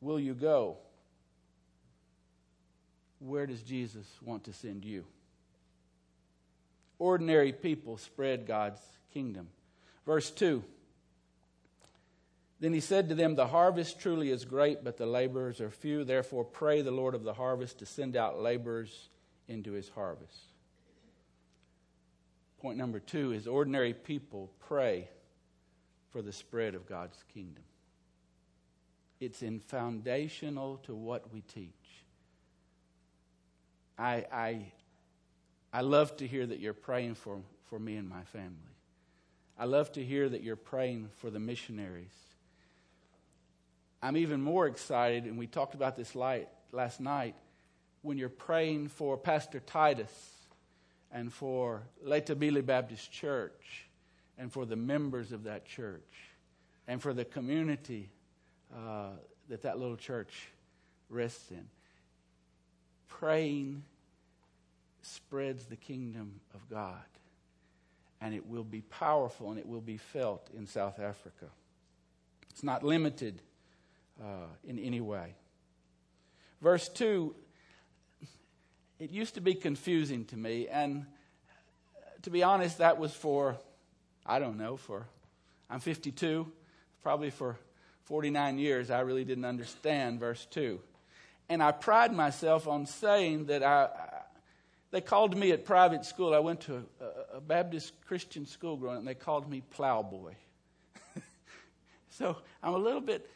Will 0.00 0.18
you 0.18 0.34
go? 0.34 0.78
Where 3.20 3.46
does 3.46 3.62
Jesus 3.62 4.08
want 4.20 4.42
to 4.46 4.52
send 4.52 4.84
you? 4.84 5.04
Ordinary 7.00 7.52
people 7.52 7.96
spread 7.96 8.46
God's 8.46 8.80
kingdom. 9.12 9.48
Verse 10.06 10.30
2 10.30 10.62
Then 12.60 12.72
he 12.72 12.78
said 12.78 13.08
to 13.08 13.16
them, 13.16 13.34
The 13.34 13.48
harvest 13.48 13.98
truly 13.98 14.30
is 14.30 14.44
great, 14.44 14.84
but 14.84 14.96
the 14.96 15.06
laborers 15.06 15.60
are 15.60 15.70
few. 15.70 16.04
Therefore, 16.04 16.44
pray 16.44 16.82
the 16.82 16.92
Lord 16.92 17.16
of 17.16 17.24
the 17.24 17.34
harvest 17.34 17.80
to 17.80 17.86
send 17.86 18.14
out 18.14 18.40
laborers 18.40 19.08
into 19.48 19.72
his 19.72 19.88
harvest. 19.88 20.38
Point 22.60 22.76
number 22.76 23.00
two 23.00 23.32
is 23.32 23.48
ordinary 23.48 23.94
people 23.94 24.52
pray 24.60 25.08
for 26.10 26.20
the 26.20 26.32
spread 26.32 26.74
of 26.74 26.86
God's 26.86 27.24
kingdom. 27.32 27.64
It's 29.18 29.42
in 29.42 29.60
foundational 29.60 30.78
to 30.84 30.94
what 30.94 31.32
we 31.32 31.40
teach. 31.40 31.72
I, 33.98 34.26
I, 34.32 34.72
I 35.72 35.82
love 35.82 36.16
to 36.16 36.26
hear 36.26 36.46
that 36.46 36.58
you're 36.58 36.74
praying 36.74 37.14
for, 37.14 37.38
for 37.68 37.78
me 37.78 37.96
and 37.96 38.08
my 38.08 38.22
family. 38.24 38.56
I 39.58 39.66
love 39.66 39.92
to 39.92 40.04
hear 40.04 40.28
that 40.28 40.42
you're 40.42 40.56
praying 40.56 41.10
for 41.16 41.30
the 41.30 41.38
missionaries. 41.38 42.14
I'm 44.02 44.16
even 44.16 44.40
more 44.40 44.66
excited, 44.66 45.24
and 45.24 45.38
we 45.38 45.46
talked 45.46 45.74
about 45.74 45.96
this 45.96 46.14
light 46.14 46.48
last 46.72 47.00
night, 47.00 47.34
when 48.02 48.16
you're 48.16 48.30
praying 48.30 48.88
for 48.88 49.16
Pastor 49.16 49.60
Titus 49.60 50.10
and 51.12 51.32
for 51.32 51.82
Letabili 52.04 52.64
Baptist 52.64 53.12
Church 53.12 53.86
and 54.38 54.50
for 54.50 54.64
the 54.64 54.76
members 54.76 55.32
of 55.32 55.44
that 55.44 55.66
church 55.66 56.30
and 56.88 57.02
for 57.02 57.12
the 57.12 57.24
community 57.24 58.08
uh, 58.74 59.10
that 59.48 59.62
that 59.62 59.78
little 59.78 59.96
church 59.96 60.48
rests 61.10 61.50
in. 61.50 61.66
Praying 63.08 63.82
spreads 65.02 65.66
the 65.66 65.76
kingdom 65.76 66.40
of 66.54 66.68
God. 66.68 67.04
And 68.20 68.34
it 68.34 68.46
will 68.46 68.64
be 68.64 68.82
powerful 68.82 69.50
and 69.50 69.58
it 69.58 69.66
will 69.66 69.80
be 69.80 69.96
felt 69.96 70.48
in 70.56 70.66
South 70.66 70.98
Africa. 70.98 71.46
It's 72.50 72.62
not 72.62 72.82
limited 72.82 73.40
uh, 74.20 74.46
in 74.64 74.78
any 74.78 75.00
way. 75.00 75.34
Verse 76.60 76.88
2, 76.90 77.34
it 78.98 79.10
used 79.10 79.34
to 79.36 79.40
be 79.40 79.54
confusing 79.54 80.26
to 80.26 80.36
me. 80.36 80.68
And 80.68 81.06
to 82.22 82.30
be 82.30 82.42
honest, 82.42 82.78
that 82.78 82.98
was 82.98 83.14
for, 83.14 83.56
I 84.26 84.38
don't 84.38 84.58
know, 84.58 84.76
for, 84.76 85.06
I'm 85.70 85.80
52, 85.80 86.46
probably 87.02 87.30
for 87.30 87.56
49 88.04 88.58
years, 88.58 88.90
I 88.90 89.00
really 89.00 89.24
didn't 89.24 89.46
understand 89.46 90.20
verse 90.20 90.46
2. 90.50 90.80
And 91.48 91.62
I 91.62 91.72
pride 91.72 92.12
myself 92.12 92.68
on 92.68 92.86
saying 92.86 93.46
that 93.46 93.62
I, 93.62 93.88
they 94.90 95.00
called 95.00 95.36
me 95.36 95.52
at 95.52 95.64
private 95.64 96.04
school. 96.04 96.34
I 96.34 96.38
went 96.40 96.62
to 96.62 96.84
a, 97.00 97.36
a 97.36 97.40
Baptist 97.40 97.92
Christian 98.06 98.46
school 98.46 98.76
growing 98.76 98.96
up, 98.96 98.98
and 99.00 99.08
they 99.08 99.14
called 99.14 99.48
me 99.48 99.62
Plowboy. 99.70 100.34
So 102.12 102.36
I'm 102.62 102.74
a 102.74 102.78
little 102.78 103.00
bit, 103.00 103.30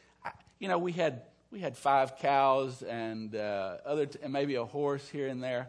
you 0.59 0.69
know, 0.69 0.77
we 0.77 0.93
had 0.93 1.23
we 1.51 1.61
had 1.61 1.77
five 1.77 2.19
cows 2.19 2.83
and 2.83 3.35
uh, 3.35 3.77
other 3.87 4.07
t- 4.07 4.19
and 4.23 4.33
maybe 4.33 4.57
a 4.57 4.65
horse 4.65 5.09
here 5.09 5.29
and 5.29 5.43
there, 5.43 5.69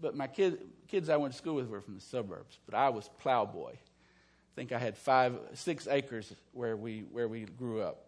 but 0.00 0.16
my 0.16 0.26
kid, 0.26 0.58
kids 0.88 1.08
I 1.08 1.16
went 1.16 1.32
to 1.32 1.38
school 1.38 1.54
with 1.54 1.68
were 1.68 1.80
from 1.80 1.94
the 1.94 2.00
suburbs. 2.00 2.58
But 2.66 2.74
I 2.74 2.88
was 2.88 3.08
plowboy. 3.22 3.72
I 3.72 4.54
think 4.56 4.72
I 4.72 4.78
had 4.78 4.98
five, 4.98 5.38
six 5.54 5.86
acres 5.86 6.34
where 6.52 6.76
we 6.76 7.04
where 7.12 7.28
we 7.28 7.44
grew 7.44 7.80
up. 7.80 8.06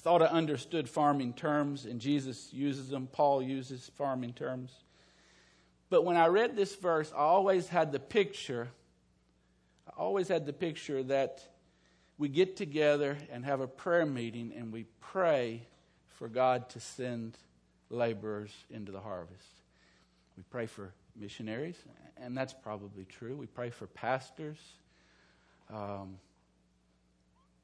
Thought 0.00 0.22
I 0.22 0.26
understood 0.26 0.88
farming 0.88 1.32
terms, 1.32 1.86
and 1.86 2.00
Jesus 2.00 2.52
uses 2.52 2.90
them. 2.90 3.08
Paul 3.10 3.42
uses 3.42 3.90
farming 3.96 4.34
terms. 4.34 4.84
But 5.92 6.06
when 6.06 6.16
I 6.16 6.28
read 6.28 6.56
this 6.56 6.74
verse, 6.74 7.12
I 7.14 7.18
always 7.18 7.68
had 7.68 7.92
the 7.92 8.00
picture. 8.00 8.70
I 9.86 10.00
always 10.00 10.26
had 10.26 10.46
the 10.46 10.52
picture 10.54 11.02
that 11.02 11.46
we 12.16 12.30
get 12.30 12.56
together 12.56 13.18
and 13.30 13.44
have 13.44 13.60
a 13.60 13.66
prayer 13.66 14.06
meeting 14.06 14.54
and 14.56 14.72
we 14.72 14.86
pray 15.02 15.66
for 16.14 16.28
God 16.28 16.70
to 16.70 16.80
send 16.80 17.36
laborers 17.90 18.50
into 18.70 18.90
the 18.90 19.00
harvest. 19.00 19.44
We 20.38 20.44
pray 20.44 20.64
for 20.64 20.94
missionaries, 21.14 21.76
and 22.16 22.34
that's 22.34 22.54
probably 22.54 23.04
true. 23.04 23.36
We 23.36 23.44
pray 23.44 23.68
for 23.68 23.86
pastors. 23.86 24.56
Um, 25.70 26.16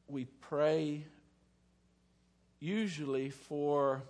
we 0.06 0.26
pray 0.42 1.06
usually 2.60 3.30
for, 3.30 4.02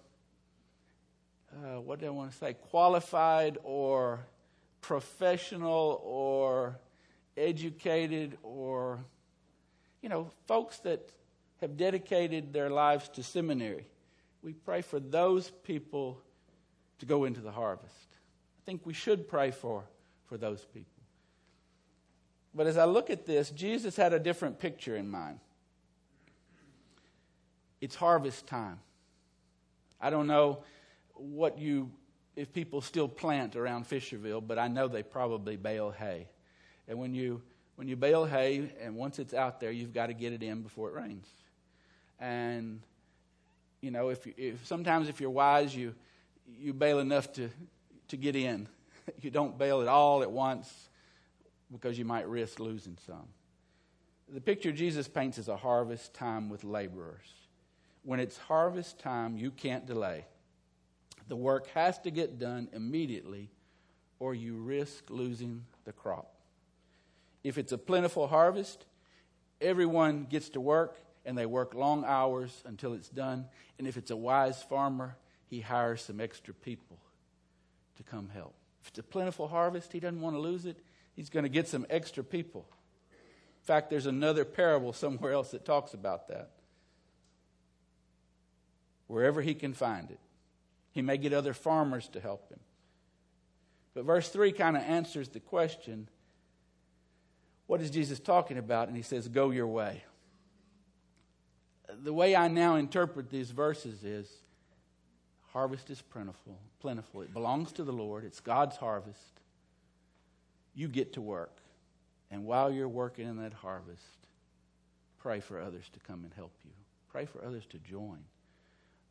uh, 1.53 1.81
what 1.81 2.01
do 2.01 2.07
I 2.07 2.11
want 2.11 2.31
to 2.31 2.37
say, 2.37 2.55
qualified 2.55 3.59
or 3.63 4.21
professional 4.81 6.01
or 6.05 6.79
educated 7.37 8.37
or, 8.43 8.99
you 10.03 10.09
know, 10.09 10.31
folks 10.47 10.79
that 10.81 11.13
have 11.61 11.77
dedicated 11.77 12.53
their 12.53 12.71
lives 12.71 13.09
to 13.11 13.23
seminary. 13.23 13.87
We 14.43 14.53
pray 14.53 14.83
for 14.83 15.01
those 15.01 15.51
people 15.51 16.21
to 16.99 17.07
go 17.07 17.25
into 17.25 17.41
the 17.41 17.51
harvest. 17.51 18.09
I 18.13 18.63
think 18.65 18.87
we 18.87 18.95
should 18.95 19.29
pray 19.29 19.51
for, 19.51 19.85
for 20.27 20.37
those 20.37 20.65
people. 20.65 21.03
But 22.55 22.67
as 22.67 22.77
I 22.77 22.85
look 22.85 23.11
at 23.11 23.27
this, 23.27 23.51
Jesus 23.51 23.97
had 23.97 24.13
a 24.13 24.19
different 24.19 24.59
picture 24.59 24.97
in 24.97 25.09
mind. 25.09 25.39
It's 27.81 27.95
harvest 27.95 28.47
time. 28.47 28.81
I 30.01 30.11
don't 30.11 30.27
know 30.27 30.63
what 31.19 31.59
you, 31.59 31.91
if 32.37 32.53
people 32.53 32.81
still 32.81 33.09
plant 33.09 33.57
around 33.57 33.89
Fisherville, 33.89 34.47
but 34.47 34.59
I 34.59 34.69
know 34.69 34.89
they 34.89 35.03
probably 35.03 35.57
bale 35.57 35.91
hay. 35.91 36.29
And 36.87 36.99
when 36.99 37.15
you, 37.15 37.43
when 37.77 37.89
you 37.89 37.97
bale 37.97 38.25
hay, 38.25 38.71
and 38.81 38.97
once 38.97 39.19
it's 39.19 39.35
out 39.35 39.61
there, 39.61 39.71
you've 39.71 39.93
got 39.93 40.07
to 40.07 40.15
get 40.15 40.33
it 40.33 40.43
in 40.43 40.63
before 40.63 40.89
it 40.91 40.95
rains. 40.95 41.27
And, 42.19 42.81
you 43.81 43.91
know, 43.91 44.09
if, 44.09 44.27
you, 44.27 44.35
if 44.37 44.67
sometimes 44.67 45.09
if 45.09 45.21
you're 45.21 45.31
wise, 45.31 45.75
you, 45.75 45.95
you 46.59 46.73
bale 46.73 46.99
enough 46.99 47.33
to, 47.35 47.51
to 48.09 48.17
get 48.17 48.37
in. 48.37 48.69
you 49.21 49.31
don't 49.31 49.59
bale 49.59 49.81
it 49.81 49.89
all 49.89 50.23
at 50.23 50.31
once 50.31 50.89
because 51.71 51.99
you 51.99 52.05
might 52.05 52.29
risk 52.29 52.59
losing 52.59 52.97
some. 53.07 53.29
The 54.33 54.41
picture 54.41 54.73
Jesus 54.73 55.09
paints 55.09 55.39
is 55.39 55.49
a 55.49 55.57
harvest 55.57 56.15
time 56.15 56.49
with 56.49 56.65
laborers 56.65 57.39
when 58.09 58.21
it's 58.21 58.39
harvest 58.39 58.99
time, 58.99 59.37
you 59.37 59.51
can't 59.51 59.85
delay. 59.85 60.25
The 61.29 61.37
work 61.37 61.69
has 61.69 61.99
to 62.01 62.11
get 62.11 62.39
done 62.39 62.69
immediately, 62.73 63.51
or 64.19 64.35
you 64.35 64.57
risk 64.57 65.11
losing 65.11 65.65
the 65.85 65.93
crop. 65.93 66.35
If 67.45 67.59
it's 67.59 67.73
a 67.73 67.79
plentiful 67.79 68.27
harvest, 68.27 68.85
everyone 69.61 70.27
gets 70.29 70.49
to 70.51 70.61
work 70.61 70.97
and 71.25 71.37
they 71.37 71.47
work 71.47 71.75
long 71.75 72.05
hours 72.05 72.63
until 72.65 72.95
it's 72.95 73.09
done. 73.09 73.47
And 73.79 73.87
if 73.87 73.97
it's 73.97 74.11
a 74.11 74.17
wise 74.17 74.63
farmer, 74.63 75.17
he 75.47 75.61
hires 75.61 76.03
some 76.03 76.21
extra 76.21 76.55
people 76.55 76.99
to 77.97 78.03
come 78.03 78.31
help. 78.31 78.55
If 78.83 78.89
it's 78.89 78.99
a 78.99 79.03
plentiful 79.03 79.49
harvest, 79.49 79.93
he 79.93 80.01
doesn't 80.01 80.21
want 80.21 80.37
to 80.37 80.41
lose 80.41 80.65
it. 80.65 80.79
He's 81.15 81.31
going 81.31 81.43
to 81.43 81.51
get 81.51 81.69
some 81.69 81.87
extra 81.91 82.25
people. 82.25 82.67
In 83.11 83.67
fact, 83.67 83.91
there's 83.91 84.07
another 84.07 84.45
parable 84.45 84.93
somewhere 84.93 85.33
else 85.33 85.51
that 85.51 85.65
talks 85.65 85.93
about 85.93 86.29
that 86.29 86.51
wherever 89.09 89.43
he 89.43 89.55
can 89.55 89.75
find 89.75 90.11
it. 90.11 90.21
He 90.93 91.03
may 91.03 91.19
get 91.19 91.33
other 91.33 91.55
farmers 91.55 92.09
to 92.09 92.21
help 92.21 92.51
him. 92.51 92.61
But 93.95 94.05
verse 94.05 94.29
3 94.29 94.53
kind 94.53 94.77
of 94.77 94.83
answers 94.83 95.29
the 95.29 95.41
question 95.41 96.09
what 97.69 97.83
is 97.83 97.91
Jesus 97.91 98.19
talking 98.19 98.57
about? 98.57 98.89
And 98.89 98.97
he 98.97 99.03
says, 99.03 99.29
Go 99.29 99.51
your 99.51 99.67
way. 99.67 100.03
The 102.03 102.15
way 102.15 102.35
I 102.35 102.49
now 102.49 102.77
interpret 102.77 103.31
these 103.31 103.51
verses 103.51 104.05
is 104.05 104.27
harvest 105.53 105.91
is 105.91 106.01
plentiful, 106.01 106.59
plentiful. 106.81 107.21
It 107.21 107.33
belongs 107.33 107.73
to 107.73 107.85
the 107.85 107.93
Lord, 107.93 108.25
it's 108.25 108.41
God's 108.41 108.77
harvest. 108.77 109.41
You 110.75 110.89
get 110.89 111.13
to 111.15 111.21
work. 111.21 111.59
And 112.31 112.45
while 112.45 112.71
you're 112.71 112.89
working 112.89 113.29
in 113.29 113.37
that 113.39 113.53
harvest, 113.53 114.17
pray 115.19 115.41
for 115.41 115.61
others 115.61 115.91
to 115.93 116.01
come 116.01 116.25
and 116.25 116.33
help 116.35 116.53
you. 116.65 116.71
Pray 117.11 117.27
for 117.27 117.45
others 117.45 117.67
to 117.67 117.79
join 117.79 118.21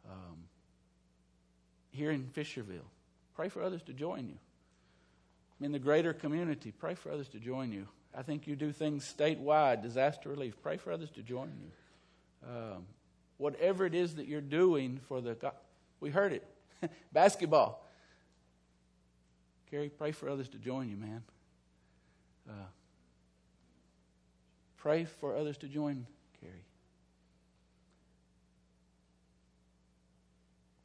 um, 0.10 0.38
here 1.98 2.12
in 2.12 2.24
Fisherville. 2.24 2.88
Pray 3.36 3.50
for 3.50 3.62
others 3.62 3.82
to 3.84 3.94
join 3.94 4.28
you. 4.28 4.38
In 5.60 5.72
the 5.72 5.80
greater 5.80 6.14
community, 6.14 6.72
pray 6.72 6.94
for 6.94 7.12
others 7.12 7.28
to 7.30 7.40
join 7.40 7.72
you. 7.72 7.88
I 8.16 8.22
think 8.22 8.48
you 8.48 8.56
do 8.56 8.72
things 8.72 9.12
statewide, 9.18 9.82
disaster 9.82 10.30
relief. 10.30 10.56
Pray 10.62 10.78
for 10.78 10.92
others 10.92 11.10
to 11.12 11.24
join 11.24 11.52
you. 11.60 12.50
Um, 12.50 12.86
whatever 13.38 13.86
it 13.86 13.96
is 13.96 14.16
that 14.16 14.28
you're 14.28 14.42
doing 14.42 15.00
for 15.08 15.20
the, 15.20 15.36
we 16.00 16.10
heard 16.10 16.34
it, 16.34 16.48
basketball. 17.12 17.84
Gary, 19.70 19.90
pray 19.90 20.12
for 20.12 20.30
others 20.30 20.48
to 20.50 20.58
join 20.58 20.90
you, 20.90 20.96
man. 20.96 21.24
Uh, 22.48 22.54
pray 24.78 25.06
for 25.06 25.36
others 25.36 25.58
to 25.58 25.68
join 25.68 26.06
Gary. 26.42 26.64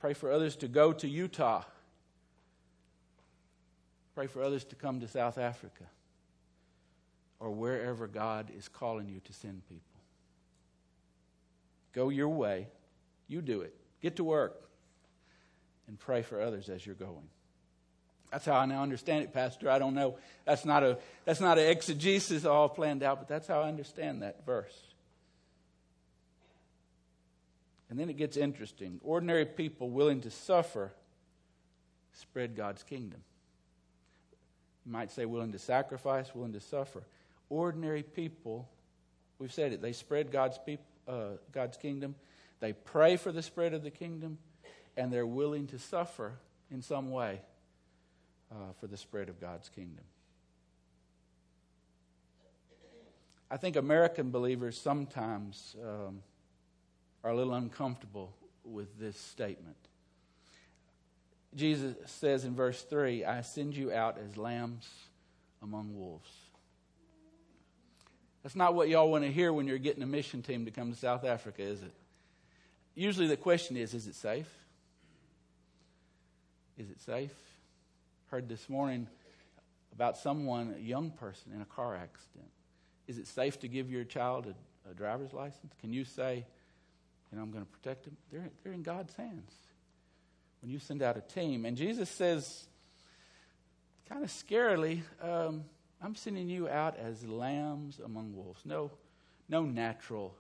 Pray 0.03 0.15
for 0.15 0.33
others 0.33 0.57
to 0.57 0.67
go 0.67 0.93
to 0.93 1.07
Utah. 1.07 1.63
Pray 4.17 4.27
for 4.27 4.43
others 4.43 4.65
to 4.65 4.75
come 4.75 4.99
to 4.99 5.07
South 5.07 5.39
Africa 5.39 5.85
or 7.39 7.53
wherever 7.53 8.09
God 8.09 8.49
is 8.59 8.67
calling 8.67 9.09
you 9.09 9.21
to 9.21 9.33
send 9.33 9.63
people. 9.69 10.01
Go 11.93 12.09
your 12.09 12.31
way. 12.31 12.67
You 13.29 13.43
do 13.43 13.61
it. 13.61 13.77
Get 14.03 14.17
to 14.17 14.25
work 14.25 14.69
and 15.87 15.97
pray 16.01 16.23
for 16.23 16.41
others 16.41 16.69
as 16.69 16.85
you're 16.85 16.97
going. 16.97 17.29
That's 18.33 18.45
how 18.45 18.55
I 18.55 18.67
now 18.67 18.83
understand 18.83 19.23
it, 19.23 19.33
Pastor. 19.33 19.71
I 19.71 19.79
don't 19.79 19.95
know. 19.95 20.17
That's 20.45 20.65
not 20.65 20.83
a 20.83 20.99
that's 21.25 21.41
not 21.41 21.59
an 21.59 21.69
exegesis 21.69 22.45
all 22.45 22.69
planned 22.69 23.05
out, 23.05 23.21
but 23.21 23.29
that's 23.29 23.47
how 23.47 23.61
I 23.61 23.69
understand 23.69 24.23
that 24.23 24.45
verse. 24.45 24.92
And 27.93 28.01
then 28.01 28.09
it 28.09 28.17
gets 28.17 28.39
interesting. 28.39 29.01
Ordinary 29.05 29.45
people 29.45 29.91
willing 29.91 30.23
to 30.23 30.31
suffer 30.31 30.95
spread 32.15 32.57
God's 32.57 32.83
kingdom. 32.83 33.21
You 34.87 34.93
might 34.93 35.11
say 35.11 35.27
willing 35.27 35.53
to 35.53 35.59
sacrifice, 35.59 36.35
willing 36.35 36.55
to 36.55 36.61
suffer. 36.61 37.03
Ordinary 37.51 38.03
people, 38.03 38.67
we've 39.39 39.53
said 39.53 39.75
it, 39.75 39.83
they 39.83 39.93
spread 39.93 40.33
God's, 40.33 40.59
uh, 41.07 41.33
God's 41.53 41.77
kingdom. 41.77 42.15
They 42.61 42.73
pray 42.73 43.17
for 43.17 43.31
the 43.31 43.43
spread 43.43 43.75
of 43.75 43.83
the 43.83 43.91
kingdom, 43.91 44.39
and 44.97 45.13
they're 45.13 45.27
willing 45.27 45.67
to 45.67 45.79
suffer 45.79 46.33
in 46.71 46.81
some 46.81 47.11
way 47.11 47.43
uh, 48.51 48.73
for 48.81 48.87
the 48.87 48.97
spread 48.97 49.29
of 49.29 49.39
God's 49.39 49.69
kingdom. 49.69 50.05
I 53.51 53.59
think 53.59 53.77
American 53.77 54.31
believers 54.31 54.81
sometimes 54.81 55.77
um, 55.85 56.23
are 57.25 57.31
a 57.31 57.37
little 57.37 57.55
uncomfortable 57.55 58.35
with 58.65 58.99
this 58.99 59.19
statement. 59.19 59.77
Jesus 61.55 61.95
says 62.07 62.45
in 62.45 62.55
verse 62.55 62.83
3 62.83 63.25
I 63.25 63.43
send 63.43 63.77
you 63.77 63.93
out 63.93 64.19
as 64.19 64.37
lambs 64.37 64.89
among 65.63 65.97
wolves. 65.97 66.31
That's 68.43 68.57
not 68.57 68.75
what 68.75 68.89
y'all 68.89 69.11
want 69.11 69.25
to 69.25 69.31
hear 69.31 69.53
when 69.53 69.69
you're 69.69 69.79
getting 69.79 70.03
a 70.03 70.07
mission 70.07 70.43
team 70.43 70.65
to 70.65 70.71
come 70.71 70.93
to 70.93 70.99
South 70.99 71.25
Africa, 71.25 71.63
is 71.63 71.83
it? 71.83 71.93
Usually 72.95 73.27
the 73.27 73.37
question 73.37 73.77
is 73.77 73.95
is 73.95 74.07
it 74.07 74.15
safe? 74.15 74.49
Is 76.79 76.91
it 76.91 77.01
safe? 77.01 77.35
Heard 78.31 78.49
this 78.49 78.69
morning 78.69 79.07
about 79.93 80.17
someone, 80.17 80.75
a 80.77 80.81
young 80.81 81.11
person, 81.11 81.53
in 81.55 81.61
a 81.61 81.67
car 81.67 81.95
accident. 81.95 82.51
Is 83.07 83.19
it 83.19 83.27
safe 83.27 83.61
to 83.61 83.69
give 83.69 83.91
your 83.91 84.05
child 84.05 84.47
a, 84.47 84.91
a 84.91 84.95
driver's 84.95 85.33
license? 85.33 85.73
Can 85.81 85.93
you 85.93 86.05
say, 86.05 86.47
and 87.33 87.41
I'm 87.41 87.51
going 87.51 87.65
to 87.65 87.71
protect 87.71 88.05
them. 88.05 88.17
They're, 88.31 88.51
they're 88.63 88.73
in 88.73 88.83
God's 88.83 89.17
hands. 89.17 89.51
When 90.61 90.71
you 90.71 90.79
send 90.79 91.03
out 91.03 91.17
a 91.17 91.23
team, 91.23 91.65
and 91.65 91.77
Jesus 91.77 92.09
says, 92.09 92.67
kind 94.09 94.23
of 94.23 94.31
scarily, 94.31 95.01
um, 95.21 95.65
I'm 96.01 96.15
sending 96.15 96.49
you 96.49 96.69
out 96.69 96.97
as 96.99 97.27
lambs 97.27 98.01
among 98.05 98.37
wolves. 98.37 98.61
No, 98.65 98.91
no 99.49 99.63
natural 99.63 100.37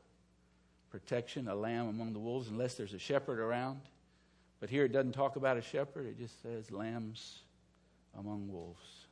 protection, 0.90 1.48
a 1.48 1.54
lamb 1.54 1.88
among 1.88 2.12
the 2.12 2.18
wolves, 2.18 2.48
unless 2.48 2.74
there's 2.74 2.94
a 2.94 2.98
shepherd 2.98 3.40
around. 3.40 3.80
But 4.60 4.70
here 4.70 4.84
it 4.84 4.92
doesn't 4.92 5.12
talk 5.12 5.36
about 5.36 5.56
a 5.56 5.62
shepherd, 5.62 6.06
it 6.06 6.18
just 6.18 6.40
says 6.42 6.70
lambs 6.70 7.38
among 8.16 8.52
wolves. 8.52 9.06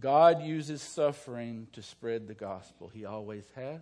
God 0.00 0.42
uses 0.42 0.80
suffering 0.80 1.66
to 1.72 1.82
spread 1.82 2.28
the 2.28 2.34
gospel. 2.34 2.90
He 2.92 3.04
always 3.04 3.44
has. 3.54 3.80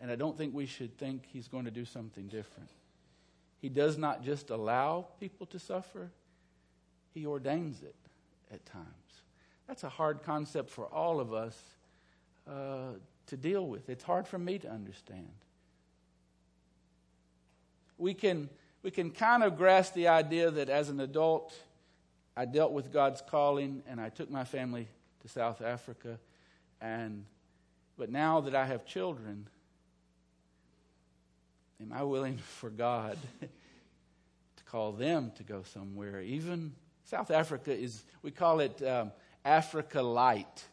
And 0.00 0.10
I 0.10 0.16
don't 0.16 0.36
think 0.36 0.54
we 0.54 0.66
should 0.66 0.96
think 0.98 1.24
He's 1.32 1.48
going 1.48 1.64
to 1.64 1.70
do 1.70 1.84
something 1.84 2.26
different. 2.26 2.70
He 3.60 3.68
does 3.68 3.96
not 3.96 4.22
just 4.22 4.50
allow 4.50 5.06
people 5.20 5.46
to 5.46 5.58
suffer, 5.58 6.10
He 7.14 7.26
ordains 7.26 7.82
it 7.82 7.94
at 8.52 8.64
times. 8.66 8.86
That's 9.66 9.84
a 9.84 9.88
hard 9.88 10.22
concept 10.22 10.70
for 10.70 10.86
all 10.86 11.20
of 11.20 11.32
us 11.32 11.58
uh, 12.48 12.92
to 13.26 13.36
deal 13.36 13.66
with. 13.66 13.88
It's 13.88 14.04
hard 14.04 14.26
for 14.26 14.38
me 14.38 14.58
to 14.58 14.70
understand. 14.70 15.30
We 17.96 18.12
can, 18.12 18.50
we 18.82 18.90
can 18.90 19.10
kind 19.10 19.42
of 19.42 19.56
grasp 19.56 19.94
the 19.94 20.08
idea 20.08 20.50
that 20.50 20.68
as 20.68 20.90
an 20.90 21.00
adult, 21.00 21.54
I 22.36 22.44
dealt 22.44 22.72
with 22.72 22.92
God's 22.92 23.22
calling 23.22 23.82
and 23.88 24.00
I 24.00 24.08
took 24.10 24.30
my 24.30 24.44
family 24.44 24.88
to 25.22 25.28
South 25.28 25.62
Africa. 25.62 26.18
And, 26.80 27.24
but 27.96 28.10
now 28.10 28.42
that 28.42 28.54
I 28.54 28.66
have 28.66 28.84
children, 28.84 29.48
am 31.84 31.92
I 31.92 32.02
willing 32.02 32.38
for 32.58 32.70
God 32.70 33.18
to 33.40 34.64
call 34.64 34.92
them 34.92 35.32
to 35.36 35.42
go 35.42 35.62
somewhere? 35.62 36.20
Even 36.22 36.72
South 37.04 37.30
Africa 37.30 37.72
is, 37.76 38.02
we 38.22 38.30
call 38.30 38.60
it 38.60 38.82
um, 38.82 39.12
Africa 39.44 40.00
Light 40.00 40.64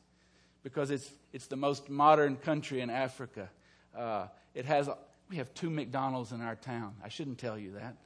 because 0.64 0.92
it's, 0.92 1.10
it's 1.34 1.48
the 1.48 1.56
most 1.56 1.90
modern 1.90 2.38
country 2.38 2.82
in 2.82 2.90
Africa. 2.90 3.50
Uh, 3.96 4.28
it 4.54 4.66
has, 4.66 4.90
we 5.30 5.38
have 5.38 5.54
two 5.54 5.70
McDonald's 5.70 6.32
in 6.32 6.42
our 6.42 6.56
town. 6.56 6.96
I 7.04 7.10
shouldn't 7.10 7.38
tell 7.38 7.58
you 7.58 7.74
that. 7.74 7.98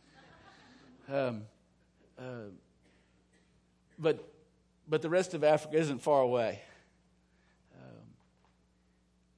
Um, 1.07 1.43
uh, 2.17 2.49
but, 3.99 4.27
but 4.87 5.01
the 5.01 5.09
rest 5.09 5.33
of 5.33 5.43
Africa 5.43 5.77
isn't 5.77 6.01
far 6.01 6.21
away. 6.21 6.61
Um, 7.75 8.07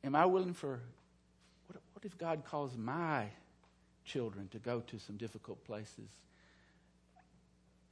am 0.06 0.16
I 0.16 0.26
willing 0.26 0.54
for, 0.54 0.80
what, 1.68 1.82
what 1.94 2.06
if 2.06 2.18
God 2.18 2.46
calls 2.46 2.78
my 2.78 3.28
children 4.08 4.48
to 4.50 4.58
go 4.60 4.80
to 4.80 4.98
some 4.98 5.18
difficult 5.18 5.64
places? 5.66 6.10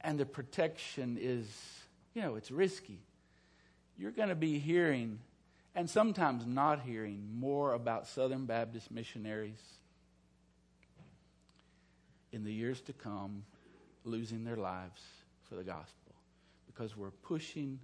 And 0.00 0.18
the 0.18 0.26
protection 0.26 1.16
is, 1.20 1.46
you 2.14 2.22
know, 2.22 2.34
it's 2.34 2.50
risky 2.50 3.00
you're 3.98 4.10
going 4.10 4.28
to 4.28 4.34
be 4.34 4.58
hearing, 4.58 5.18
and 5.74 5.88
sometimes 5.88 6.46
not 6.46 6.80
hearing, 6.80 7.28
more 7.34 7.72
about 7.72 8.06
Southern 8.06 8.44
Baptist 8.44 8.90
missionaries 8.90 9.60
in 12.32 12.44
the 12.44 12.52
years 12.52 12.80
to 12.82 12.92
come 12.92 13.44
losing 14.04 14.44
their 14.44 14.56
lives 14.56 15.00
for 15.48 15.54
the 15.54 15.64
gospel 15.64 16.14
because 16.66 16.96
we're 16.96 17.10
pushing 17.10 17.78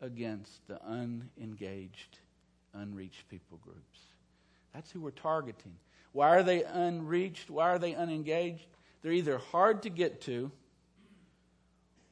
against 0.00 0.66
the 0.68 0.80
unengaged, 0.86 2.18
unreached 2.74 3.28
people 3.28 3.58
groups. 3.62 4.00
That's 4.72 4.90
who 4.90 5.00
we're 5.00 5.10
targeting. 5.10 5.74
Why 6.16 6.30
are 6.30 6.42
they 6.42 6.64
unreached? 6.64 7.50
Why 7.50 7.68
are 7.68 7.78
they 7.78 7.94
unengaged? 7.94 8.66
They're 9.02 9.12
either 9.12 9.36
hard 9.36 9.82
to 9.82 9.90
get 9.90 10.22
to 10.22 10.50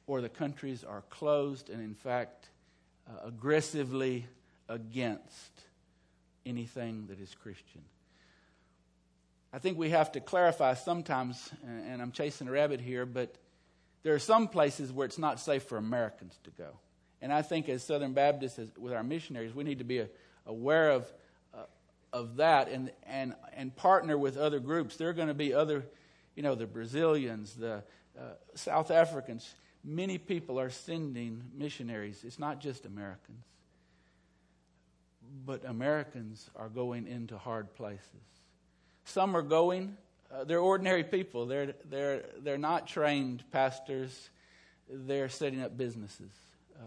or 0.05 0.21
the 0.21 0.29
countries 0.29 0.83
are 0.83 1.01
closed 1.09 1.71
and, 1.71 1.81
in 1.81 1.95
fact, 1.95 2.47
uh, 3.09 3.25
aggressively 3.25 4.27
against 4.69 5.63
anything 6.45 7.07
that 7.07 7.19
is 7.19 7.33
Christian. 7.33 7.81
I 9.51 9.57
think 9.57 9.75
we 9.75 9.89
have 9.89 10.11
to 10.11 10.19
clarify 10.19 10.75
sometimes, 10.75 11.49
and 11.65 11.99
I'm 11.99 12.11
chasing 12.11 12.47
a 12.47 12.51
rabbit 12.51 12.81
here, 12.81 13.07
but 13.07 13.33
there 14.03 14.13
are 14.13 14.19
some 14.19 14.49
places 14.49 14.91
where 14.91 15.07
it's 15.07 15.17
not 15.17 15.39
safe 15.39 15.63
for 15.63 15.79
Americans 15.79 16.39
to 16.43 16.51
go. 16.51 16.77
And 17.23 17.33
I 17.33 17.41
think 17.41 17.69
as 17.69 17.83
Southern 17.83 18.13
Baptists, 18.13 18.59
as, 18.59 18.69
with 18.77 18.93
our 18.93 19.01
missionaries, 19.01 19.55
we 19.55 19.63
need 19.63 19.79
to 19.79 19.83
be 19.83 20.05
aware 20.45 20.91
of, 20.91 21.11
of 22.15 22.37
that 22.37 22.69
and, 22.69 22.91
and, 23.03 23.35
and 23.55 23.75
partner 23.75 24.17
with 24.17 24.37
other 24.37 24.59
groups. 24.59 24.95
There 24.95 25.09
are 25.09 25.13
going 25.13 25.27
to 25.27 25.33
be 25.33 25.53
other, 25.53 25.85
you 26.35 26.43
know, 26.43 26.55
the 26.55 26.65
Brazilians, 26.65 27.53
the 27.53 27.83
uh, 28.17 28.21
South 28.55 28.91
Africans 28.91 29.55
many 29.85 30.17
people 30.17 30.59
are 30.59 30.69
sending 30.69 31.43
missionaries. 31.53 32.23
It's 32.23 32.39
not 32.39 32.59
just 32.59 32.85
Americans, 32.85 33.45
but 35.45 35.63
Americans 35.65 36.49
are 36.55 36.69
going 36.69 37.07
into 37.07 37.37
hard 37.37 37.73
places. 37.75 38.01
Some 39.05 39.37
are 39.37 39.43
going, 39.43 39.95
uh, 40.33 40.43
they're 40.43 40.59
ordinary 40.59 41.03
people. 41.03 41.45
They're, 41.45 41.75
they're, 41.89 42.25
they're 42.39 42.57
not 42.57 42.87
trained 42.87 43.43
pastors, 43.51 44.29
they're 44.89 45.29
setting 45.29 45.61
up 45.61 45.77
businesses, 45.77 46.31
uh, 46.77 46.83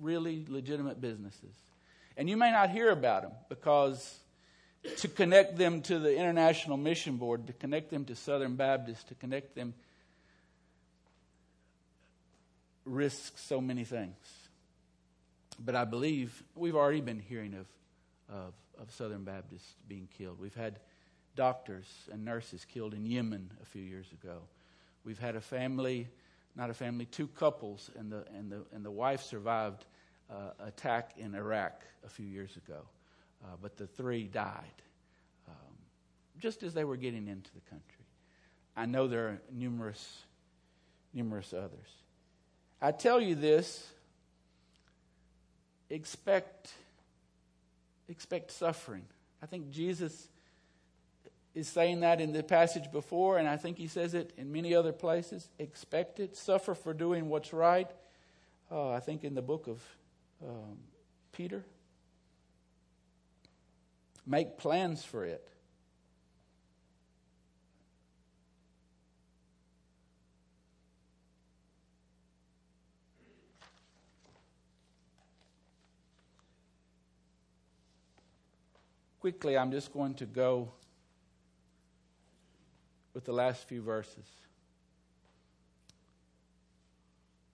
really 0.00 0.44
legitimate 0.48 1.00
businesses. 1.00 1.54
And 2.16 2.28
you 2.28 2.36
may 2.36 2.50
not 2.50 2.70
hear 2.70 2.90
about 2.90 3.22
them 3.22 3.32
because 3.48 4.18
to 4.98 5.08
connect 5.08 5.56
them 5.58 5.82
to 5.82 5.98
the 5.98 6.16
International 6.16 6.76
Mission 6.76 7.16
Board, 7.16 7.46
to 7.46 7.52
connect 7.52 7.90
them 7.90 8.04
to 8.06 8.14
Southern 8.14 8.56
Baptist, 8.56 9.08
to 9.08 9.14
connect 9.14 9.54
them 9.54 9.74
risks 12.84 13.42
so 13.42 13.60
many 13.60 13.84
things. 13.84 14.16
But 15.58 15.74
I 15.74 15.84
believe 15.84 16.42
we've 16.54 16.76
already 16.76 17.00
been 17.00 17.18
hearing 17.18 17.54
of, 17.54 17.66
of, 18.34 18.54
of 18.80 18.90
Southern 18.92 19.24
Baptists 19.24 19.74
being 19.88 20.08
killed. 20.16 20.38
We've 20.40 20.54
had 20.54 20.78
doctors 21.34 21.86
and 22.12 22.24
nurses 22.24 22.64
killed 22.64 22.94
in 22.94 23.06
Yemen 23.06 23.50
a 23.62 23.66
few 23.66 23.82
years 23.82 24.06
ago. 24.12 24.38
We've 25.04 25.18
had 25.18 25.36
a 25.36 25.40
family, 25.40 26.08
not 26.56 26.70
a 26.70 26.74
family, 26.74 27.06
two 27.06 27.28
couples, 27.28 27.90
and 27.98 28.10
the, 28.10 28.24
and 28.36 28.50
the, 28.50 28.62
and 28.72 28.84
the 28.84 28.90
wife 28.90 29.22
survived 29.22 29.84
uh, 30.30 30.50
attack 30.64 31.12
in 31.16 31.34
Iraq 31.34 31.82
a 32.04 32.08
few 32.08 32.26
years 32.26 32.56
ago. 32.56 32.80
Uh, 33.44 33.56
but 33.60 33.76
the 33.76 33.86
three 33.86 34.24
died 34.24 34.82
um, 35.48 35.74
just 36.38 36.62
as 36.62 36.74
they 36.74 36.84
were 36.84 36.96
getting 36.96 37.28
into 37.28 37.50
the 37.54 37.60
country. 37.70 38.04
I 38.76 38.86
know 38.86 39.08
there 39.08 39.28
are 39.28 39.40
numerous, 39.52 40.22
numerous 41.12 41.52
others. 41.52 41.88
I 42.80 42.92
tell 42.92 43.20
you 43.20 43.34
this 43.34 43.86
expect 45.90 46.70
expect 48.08 48.50
suffering. 48.50 49.04
I 49.42 49.46
think 49.46 49.70
Jesus 49.70 50.28
is 51.54 51.68
saying 51.68 52.00
that 52.00 52.20
in 52.20 52.32
the 52.32 52.42
passage 52.42 52.90
before, 52.92 53.38
and 53.38 53.48
I 53.48 53.56
think 53.56 53.78
he 53.78 53.88
says 53.88 54.14
it 54.14 54.32
in 54.36 54.52
many 54.52 54.74
other 54.74 54.92
places. 54.92 55.48
Expect 55.58 56.20
it, 56.20 56.36
suffer 56.36 56.74
for 56.74 56.94
doing 56.94 57.28
what's 57.28 57.52
right. 57.52 57.90
Uh, 58.70 58.90
I 58.90 59.00
think 59.00 59.24
in 59.24 59.34
the 59.34 59.42
book 59.42 59.66
of 59.66 59.82
um, 60.42 60.78
Peter. 61.32 61.64
Make 64.28 64.58
plans 64.58 65.04
for 65.04 65.24
it. 65.24 65.48
quickly, 79.30 79.58
I'm 79.58 79.70
just 79.70 79.92
going 79.92 80.14
to 80.14 80.24
go 80.24 80.72
with 83.12 83.26
the 83.26 83.32
last 83.32 83.68
few 83.68 83.82
verses. 83.82 84.24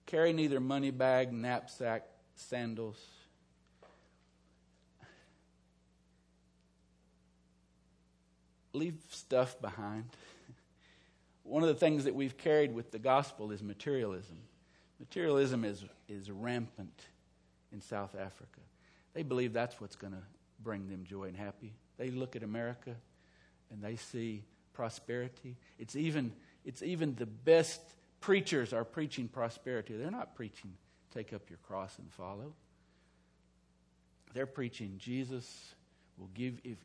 Carry 0.05 0.31
neither 0.31 0.61
money 0.61 0.91
bag, 0.91 1.33
knapsack, 1.33 2.03
sandals. 2.35 2.97
Leave 8.75 8.97
stuff 9.09 9.59
behind. 9.61 10.05
One 11.43 11.63
of 11.63 11.69
the 11.69 11.75
things 11.75 12.05
that 12.05 12.15
we've 12.15 12.37
carried 12.37 12.73
with 12.73 12.91
the 12.91 12.99
gospel 12.99 13.51
is 13.51 13.61
materialism. 13.61 14.37
Materialism 14.99 15.63
is, 15.63 15.83
is 16.09 16.31
rampant 16.31 17.05
in 17.71 17.81
South 17.81 18.15
Africa. 18.15 18.61
They 19.13 19.23
believe 19.23 19.53
that's 19.53 19.79
what's 19.79 19.95
going 19.95 20.13
to 20.13 20.23
bring 20.63 20.89
them 20.89 21.03
joy 21.03 21.25
and 21.25 21.37
happy. 21.37 21.73
They 21.97 22.09
look 22.09 22.35
at 22.35 22.43
America 22.43 22.95
and 23.71 23.81
they 23.81 23.95
see 23.95 24.43
prosperity. 24.73 25.55
It's 25.79 25.95
even, 25.95 26.33
it's 26.65 26.81
even 26.81 27.15
the 27.15 27.25
best 27.25 27.81
preachers 28.19 28.73
are 28.73 28.83
preaching 28.83 29.27
prosperity. 29.27 29.95
They're 29.95 30.11
not 30.11 30.35
preaching 30.35 30.73
take 31.15 31.31
up 31.33 31.49
your 31.49 31.59
cross 31.59 31.97
and 31.97 32.11
follow. 32.11 32.53
They're 34.33 34.45
preaching 34.45 34.95
Jesus 34.97 35.73
will 36.17 36.29
give 36.33 36.59
if 36.63 36.77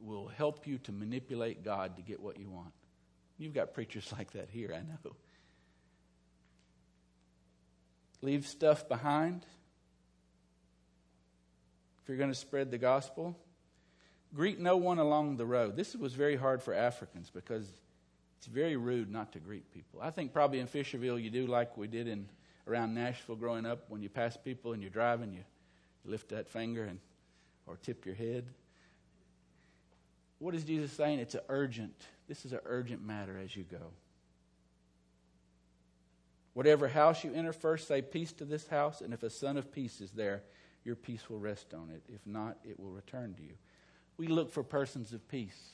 will 0.00 0.28
help 0.28 0.66
you 0.66 0.78
to 0.78 0.92
manipulate 0.92 1.64
God 1.64 1.96
to 1.96 2.02
get 2.02 2.20
what 2.20 2.38
you 2.38 2.48
want. 2.48 2.72
You've 3.38 3.54
got 3.54 3.74
preachers 3.74 4.12
like 4.18 4.32
that 4.32 4.50
here, 4.50 4.72
I 4.74 4.80
know. 4.80 5.16
Leave 8.22 8.46
stuff 8.46 8.88
behind 8.88 9.44
if 12.02 12.08
you're 12.08 12.18
going 12.18 12.30
to 12.30 12.34
spread 12.34 12.70
the 12.70 12.78
gospel. 12.78 13.36
greet 14.34 14.60
no 14.60 14.76
one 14.76 14.98
along 14.98 15.36
the 15.36 15.46
road. 15.46 15.76
This 15.76 15.94
was 15.94 16.12
very 16.12 16.36
hard 16.36 16.62
for 16.62 16.74
Africans 16.74 17.30
because 17.30 17.66
it's 18.38 18.46
very 18.46 18.76
rude 18.76 19.10
not 19.10 19.32
to 19.32 19.38
greet 19.38 19.72
people. 19.72 20.00
I 20.02 20.10
think 20.10 20.32
probably 20.32 20.60
in 20.60 20.66
Fisherville 20.66 21.22
you 21.22 21.30
do 21.30 21.46
like 21.46 21.76
we 21.76 21.86
did 21.86 22.08
in 22.08 22.28
around 22.66 22.94
Nashville 22.94 23.36
growing 23.36 23.64
up. 23.66 23.84
When 23.88 24.02
you 24.02 24.08
pass 24.08 24.36
people 24.36 24.72
and 24.72 24.82
you're 24.82 24.90
driving, 24.90 25.32
you 25.32 25.44
lift 26.04 26.28
that 26.30 26.48
finger 26.48 26.84
and 26.84 26.98
or 27.66 27.78
tip 27.82 28.04
your 28.04 28.14
head. 28.14 28.44
What 30.38 30.54
is 30.54 30.64
Jesus 30.64 30.92
saying? 30.92 31.20
It's 31.20 31.34
an 31.34 31.42
urgent. 31.48 31.94
This 32.28 32.44
is 32.44 32.52
an 32.52 32.60
urgent 32.64 33.04
matter 33.04 33.38
as 33.42 33.54
you 33.56 33.64
go. 33.64 33.92
Whatever 36.54 36.88
house 36.88 37.24
you 37.24 37.32
enter, 37.34 37.52
first 37.52 37.88
say 37.88 38.00
peace 38.00 38.32
to 38.34 38.44
this 38.44 38.68
house, 38.68 39.00
and 39.00 39.12
if 39.12 39.22
a 39.22 39.30
son 39.30 39.56
of 39.56 39.72
peace 39.72 40.00
is 40.00 40.12
there, 40.12 40.42
your 40.84 40.94
peace 40.94 41.28
will 41.28 41.38
rest 41.38 41.74
on 41.74 41.90
it. 41.92 42.02
If 42.12 42.24
not, 42.26 42.58
it 42.64 42.78
will 42.78 42.90
return 42.90 43.34
to 43.34 43.42
you. 43.42 43.54
We 44.16 44.28
look 44.28 44.52
for 44.52 44.62
persons 44.62 45.12
of 45.12 45.26
peace. 45.28 45.70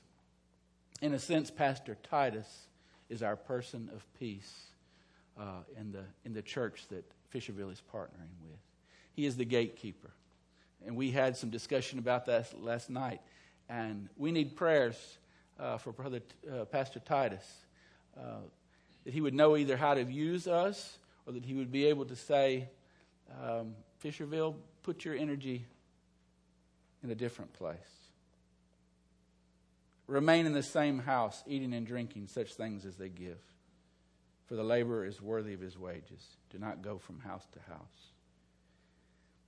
In 1.03 1.13
a 1.13 1.19
sense, 1.19 1.51
Pastor 1.51 1.97
Titus 2.03 2.67
is 3.09 3.23
our 3.23 3.37
person 3.37 3.91
of 3.95 4.07
peace 4.19 4.67
uh, 5.39 5.63
in, 5.79 5.93
the, 5.93 6.05
in 6.25 6.33
the 6.33 6.43
church 6.43 6.87
that 6.89 7.05
Fisherville 7.35 7.73
is 7.73 7.83
partnering 7.93 8.37
with. 8.43 8.59
He 9.13 9.27
is 9.27 9.37
the 9.37 9.45
gatekeeper. 9.45 10.11
And 10.87 10.97
we 10.97 11.11
had 11.11 11.37
some 11.37 11.51
discussion 11.51 11.99
about 11.99 12.27
that 12.27 12.63
last 12.63 12.89
night. 12.89 13.21
And 13.71 14.09
we 14.17 14.33
need 14.33 14.57
prayers 14.57 14.97
uh, 15.59 15.79
for 15.79 15.93
Brother 15.93 16.21
uh, 16.53 16.65
Pastor 16.65 16.99
Titus 16.99 17.45
uh, 18.19 18.41
that 19.05 19.15
he 19.15 19.21
would 19.21 19.33
know 19.33 19.57
either 19.57 19.77
how 19.77 19.95
to 19.95 20.03
use 20.03 20.49
us 20.49 20.99
or 21.25 21.35
that 21.35 21.45
he 21.45 21.55
would 21.55 21.71
be 21.71 21.87
able 21.87 22.05
to 22.07 22.17
say, 22.17 22.69
um, 23.41 23.77
Fisherville, 24.05 24.57
put 24.83 25.05
your 25.05 25.15
energy 25.15 25.65
in 27.05 27.11
a 27.13 27.15
different 27.15 27.53
place. 27.53 27.79
Remain 30.09 30.47
in 30.47 30.53
the 30.53 30.65
same 30.65 30.99
house, 30.99 31.45
eating 31.47 31.73
and 31.73 31.87
drinking 31.87 32.27
such 32.27 32.55
things 32.55 32.85
as 32.85 32.97
they 32.97 33.09
give. 33.09 33.39
For 34.47 34.57
the 34.57 34.65
laborer 34.65 35.05
is 35.05 35.23
worthy 35.23 35.55
of 35.55 35.61
his 35.61 35.79
wages. 35.79 36.27
Do 36.51 36.59
not 36.59 36.83
go 36.83 36.99
from 36.99 37.21
house 37.21 37.47
to 37.53 37.61
house. 37.73 38.11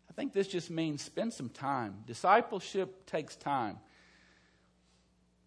I 0.08 0.12
think 0.12 0.32
this 0.32 0.46
just 0.46 0.70
means 0.70 1.02
spend 1.02 1.32
some 1.32 1.48
time. 1.48 2.04
Discipleship 2.06 3.04
takes 3.06 3.34
time. 3.34 3.78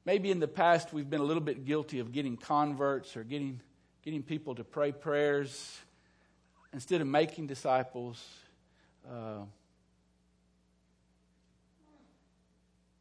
Maybe 0.05 0.29
in 0.29 0.39
the 0.39 0.47
past 0.47 0.93
we've 0.93 1.09
been 1.09 1.19
a 1.19 1.25
little 1.25 1.41
bit 1.41 1.65
guilty 1.65 1.99
of 1.99 2.11
getting 2.11 2.37
converts 2.37 3.17
or 3.17 3.23
getting, 3.23 3.59
getting 4.03 4.21
people 4.21 4.53
to 4.55 4.63
pray 4.63 4.91
prayers 4.91 5.79
instead 6.73 7.01
of 7.01 7.07
making 7.07 7.47
disciples. 7.47 8.23
Uh, 9.09 9.45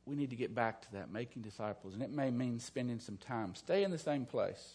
we 0.07 0.17
need 0.17 0.31
to 0.31 0.37
get 0.37 0.55
back 0.55 0.81
to 0.83 0.93
that, 0.93 1.11
making 1.11 1.43
disciples. 1.43 1.93
And 1.93 2.03
it 2.03 2.11
may 2.11 2.31
mean 2.31 2.59
spending 2.59 3.01
some 3.01 3.19
time. 3.19 3.55
Stay 3.55 3.85
in 3.85 3.91
the 3.91 3.99
same 3.99 4.25
place. 4.25 4.73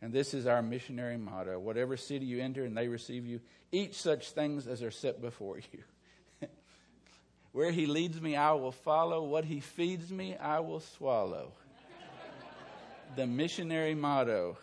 And 0.00 0.12
this 0.12 0.34
is 0.34 0.46
our 0.46 0.62
missionary 0.62 1.16
motto 1.16 1.60
whatever 1.60 1.96
city 1.96 2.26
you 2.26 2.40
enter 2.40 2.64
and 2.64 2.76
they 2.76 2.88
receive 2.88 3.24
you, 3.24 3.40
eat 3.70 3.94
such 3.94 4.30
things 4.30 4.66
as 4.66 4.82
are 4.82 4.90
set 4.90 5.20
before 5.20 5.58
you. 5.58 5.84
Where 7.52 7.70
he 7.70 7.86
leads 7.86 8.20
me, 8.20 8.34
I 8.34 8.52
will 8.52 8.72
follow. 8.72 9.22
What 9.22 9.44
he 9.44 9.60
feeds 9.60 10.10
me, 10.10 10.36
I 10.36 10.60
will 10.60 10.80
swallow. 10.80 11.52
the 13.14 13.26
missionary 13.26 13.94
motto. 13.94 14.56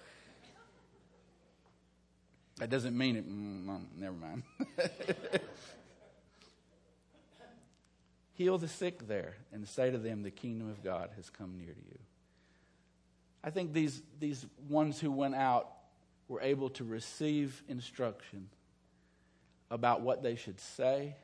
That 2.58 2.72
doesn't 2.72 2.98
mean 2.98 3.16
it. 3.16 3.30
Mm, 3.30 3.86
never 3.96 4.16
mind. 4.16 4.44
Heal 8.34 8.58
the 8.58 8.68
sick 8.68 9.08
there 9.08 9.36
and 9.54 9.68
say 9.68 9.92
to 9.92 9.98
them, 9.98 10.24
The 10.24 10.32
kingdom 10.32 10.70
of 10.70 10.84
God 10.84 11.12
has 11.16 11.30
come 11.30 11.58
near 11.58 11.74
to 11.74 11.82
you. 11.82 12.00
I 13.44 13.52
think 13.52 13.72
these, 13.72 14.02
these 14.20 14.46
ones 14.68 15.00
who 15.00 15.12
went 15.12 15.36
out 15.36 15.70
were 16.28 16.42
able 16.42 16.70
to 16.72 16.84
receive 16.84 17.64
instruction 17.70 18.50
about 19.70 20.02
what 20.02 20.24
they 20.24 20.36
should 20.36 20.60
say 20.60 21.16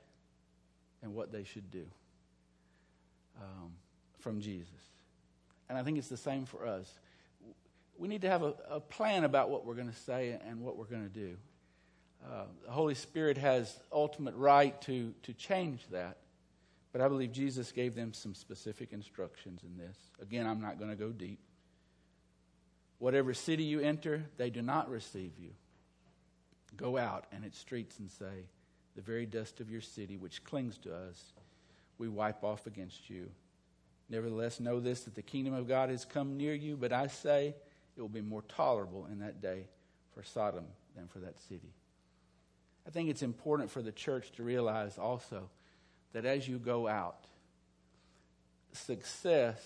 and 1.06 1.14
what 1.14 1.32
they 1.32 1.44
should 1.44 1.72
do 1.72 1.86
um, 3.40 3.72
from 4.20 4.42
Jesus. 4.42 4.70
And 5.70 5.78
I 5.78 5.84
think 5.84 5.98
it's 5.98 6.10
the 6.10 6.18
same 6.18 6.46
for 6.46 6.66
us. 6.66 6.92
We 7.98 8.08
need 8.08 8.24
to 8.24 8.30
have 8.30 8.44
a, 8.44 8.56
a 8.70 8.80
plan 8.80 9.24
about 9.24 9.50
what 9.50 9.66
we're 9.66 9.76
going 9.76 9.90
to 9.90 9.96
say 9.96 10.38
and 10.46 10.62
what 10.62 10.78
we're 10.78 10.86
going 10.86 11.04
to 11.04 11.14
do. 11.14 11.38
Uh, 12.26 12.46
the 12.66 12.72
Holy 12.72 12.96
Spirit 12.96 13.38
has 13.38 13.80
ultimate 13.92 14.36
right 14.36 14.80
to, 14.82 15.14
to 15.24 15.34
change 15.34 15.82
that. 15.92 16.18
But 16.92 17.02
I 17.02 17.08
believe 17.08 17.32
Jesus 17.32 17.72
gave 17.72 17.94
them 17.94 18.14
some 18.14 18.34
specific 18.34 18.92
instructions 18.92 19.62
in 19.64 19.78
this. 19.78 19.98
Again, 20.22 20.48
I'm 20.48 20.62
not 20.62 20.80
going 20.80 20.90
to 20.90 20.98
go 20.98 21.10
deep. 21.10 21.40
Whatever 22.98 23.34
city 23.34 23.64
you 23.64 23.80
enter, 23.80 24.24
they 24.38 24.50
do 24.50 24.62
not 24.62 24.90
receive 24.90 25.34
you. 25.38 25.52
Go 26.76 26.98
out 26.98 27.26
and 27.32 27.46
its 27.46 27.60
streets 27.60 28.00
and 28.00 28.10
say, 28.10 28.48
The 28.96 29.02
very 29.02 29.26
dust 29.26 29.60
of 29.60 29.70
your 29.70 29.82
city, 29.82 30.18
which 30.18 30.44
clings 30.44 30.78
to 30.80 30.96
us, 30.96 31.34
we 31.98 32.08
wipe 32.08 32.44
off 32.44 32.68
against 32.68 33.10
you. 33.10 33.30
Nevertheless, 34.10 34.60
know 34.60 34.80
this 34.80 35.02
that 35.04 35.16
the 35.16 35.22
kingdom 35.22 35.54
of 35.54 35.68
God 35.68 35.90
has 35.90 36.06
come 36.06 36.38
near 36.38 36.54
you, 36.54 36.78
but 36.78 36.94
I 36.94 37.08
say 37.08 37.56
it 37.98 38.02
will 38.02 38.10
be 38.10 38.22
more 38.22 38.44
tolerable 38.44 39.08
in 39.12 39.20
that 39.20 39.42
day 39.42 39.68
for 40.14 40.24
Sodom 40.24 40.66
than 40.96 41.08
for 41.08 41.20
that 41.20 41.40
city. 41.40 41.74
I 42.88 42.92
think 42.92 43.10
it's 43.10 43.24
important 43.24 43.72
for 43.72 43.82
the 43.82 43.92
church 43.92 44.32
to 44.34 44.44
realize 44.44 44.98
also 44.98 45.50
that 46.14 46.26
as 46.26 46.48
you 46.48 46.60
go 46.60 46.88
out, 46.88 47.26
success 48.74 49.60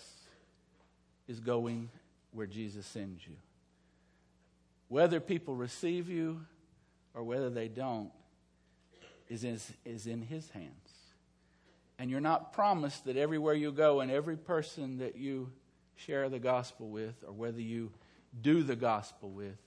is 1.28 1.40
going 1.40 1.90
where 2.32 2.48
Jesus 2.48 2.86
sends 2.86 3.26
you. 3.28 3.36
Whether 4.88 5.20
people 5.20 5.56
receive 5.56 6.10
you 6.10 6.42
or 7.14 7.24
whether 7.24 7.50
they 7.50 7.68
don't 7.68 8.12
is 9.30 9.44
in, 9.44 9.60
is 9.86 10.08
in 10.08 10.22
His 10.22 10.50
hands. 10.52 10.74
And 11.98 12.10
you're 12.10 12.22
not 12.22 12.54
promised 12.54 13.06
that 13.06 13.18
everywhere 13.18 13.54
you 13.54 13.72
go 13.72 14.00
and 14.00 14.10
every 14.10 14.38
person 14.38 15.00
that 15.00 15.18
you 15.18 15.52
share 15.96 16.30
the 16.30 16.40
gospel 16.40 16.90
with 16.90 17.24
or 17.28 17.34
whether 17.34 17.62
you 17.62 17.92
do 18.42 18.64
the 18.64 18.76
gospel 18.76 19.30
with 19.30 19.58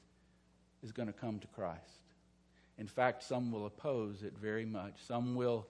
is 0.82 0.92
going 0.92 1.08
to 1.08 1.12
come 1.12 1.38
to 1.38 1.46
Christ. 1.48 1.80
In 2.78 2.86
fact, 2.86 3.22
some 3.22 3.52
will 3.52 3.66
oppose 3.66 4.22
it 4.22 4.32
very 4.40 4.64
much. 4.64 4.94
Some 5.06 5.34
will 5.34 5.66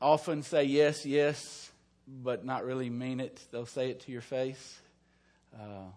often 0.00 0.42
say 0.42 0.64
yes, 0.64 1.06
yes, 1.06 1.70
but 2.06 2.44
not 2.44 2.64
really 2.64 2.90
mean 2.90 3.20
it. 3.20 3.40
They'll 3.50 3.66
say 3.66 3.90
it 3.90 4.00
to 4.00 4.12
your 4.12 4.20
face 4.20 4.78
uh, 5.54 5.90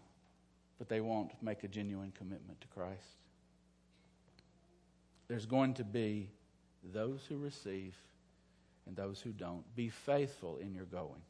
but 0.78 0.90
they 0.90 1.02
won't 1.02 1.32
make 1.42 1.64
a 1.64 1.68
genuine 1.68 2.12
commitment 2.18 2.60
to 2.62 2.68
Christ. 2.68 3.21
There's 5.32 5.46
going 5.46 5.76
to 5.76 5.86
be 5.86 6.30
those 6.84 7.22
who 7.30 7.38
receive 7.38 7.96
and 8.86 8.98
those 8.98 9.22
who 9.22 9.30
don't. 9.30 9.64
Be 9.78 9.88
faithful 9.88 10.58
in 10.58 10.74
your 10.74 10.84
going. 10.84 11.22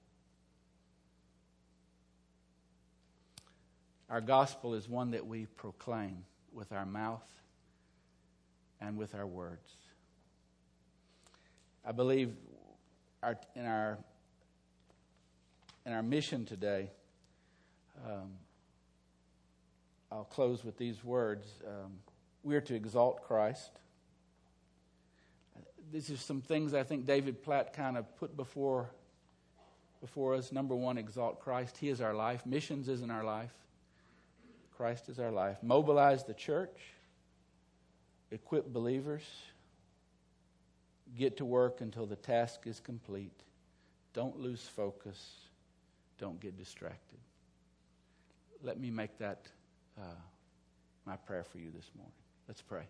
Our 4.09 4.19
gospel 4.19 4.73
is 4.73 4.89
one 4.89 5.11
that 5.11 5.27
we 5.27 5.45
proclaim 5.45 6.23
with 6.51 6.71
our 6.71 6.83
mouth 6.83 7.21
and 8.81 8.97
with 8.97 9.13
our 9.13 9.27
words. 9.27 9.69
I 11.85 11.91
believe 11.91 12.33
our, 13.21 13.37
in, 13.55 13.67
our, 13.67 13.99
in 15.85 15.93
our 15.93 16.01
mission 16.01 16.45
today, 16.45 16.89
um, 18.03 18.31
I'll 20.11 20.23
close 20.23 20.65
with 20.65 20.79
these 20.79 21.03
words. 21.03 21.45
Um, 21.67 21.99
we 22.41 22.55
are 22.55 22.61
to 22.61 22.73
exalt 22.73 23.21
Christ. 23.21 23.69
These 25.91 26.09
are 26.11 26.17
some 26.17 26.41
things 26.41 26.73
I 26.73 26.83
think 26.83 27.05
David 27.05 27.43
Platt 27.43 27.73
kind 27.73 27.97
of 27.97 28.15
put 28.17 28.35
before, 28.37 28.89
before 29.99 30.35
us. 30.35 30.51
Number 30.51 30.75
one, 30.75 30.97
exalt 30.97 31.39
Christ. 31.39 31.77
He 31.77 31.89
is 31.89 32.01
our 32.01 32.13
life. 32.13 32.45
Missions 32.45 32.87
isn't 32.87 33.11
our 33.11 33.23
life. 33.23 33.53
Christ 34.77 35.09
is 35.09 35.19
our 35.19 35.31
life. 35.31 35.57
Mobilize 35.61 36.23
the 36.23 36.33
church. 36.33 36.79
Equip 38.31 38.71
believers. 38.71 39.23
Get 41.17 41.37
to 41.37 41.45
work 41.45 41.81
until 41.81 42.05
the 42.05 42.15
task 42.15 42.61
is 42.65 42.79
complete. 42.79 43.43
Don't 44.13 44.39
lose 44.39 44.61
focus. 44.61 45.19
Don't 46.17 46.39
get 46.39 46.57
distracted 46.57 47.19
let 48.63 48.79
me 48.79 48.91
make 48.91 49.17
that 49.19 49.47
uh, 49.97 50.03
my 51.05 51.15
prayer 51.15 51.43
for 51.43 51.57
you 51.57 51.71
this 51.71 51.89
morning. 51.95 52.13
Let's 52.47 52.61
pray. 52.61 52.83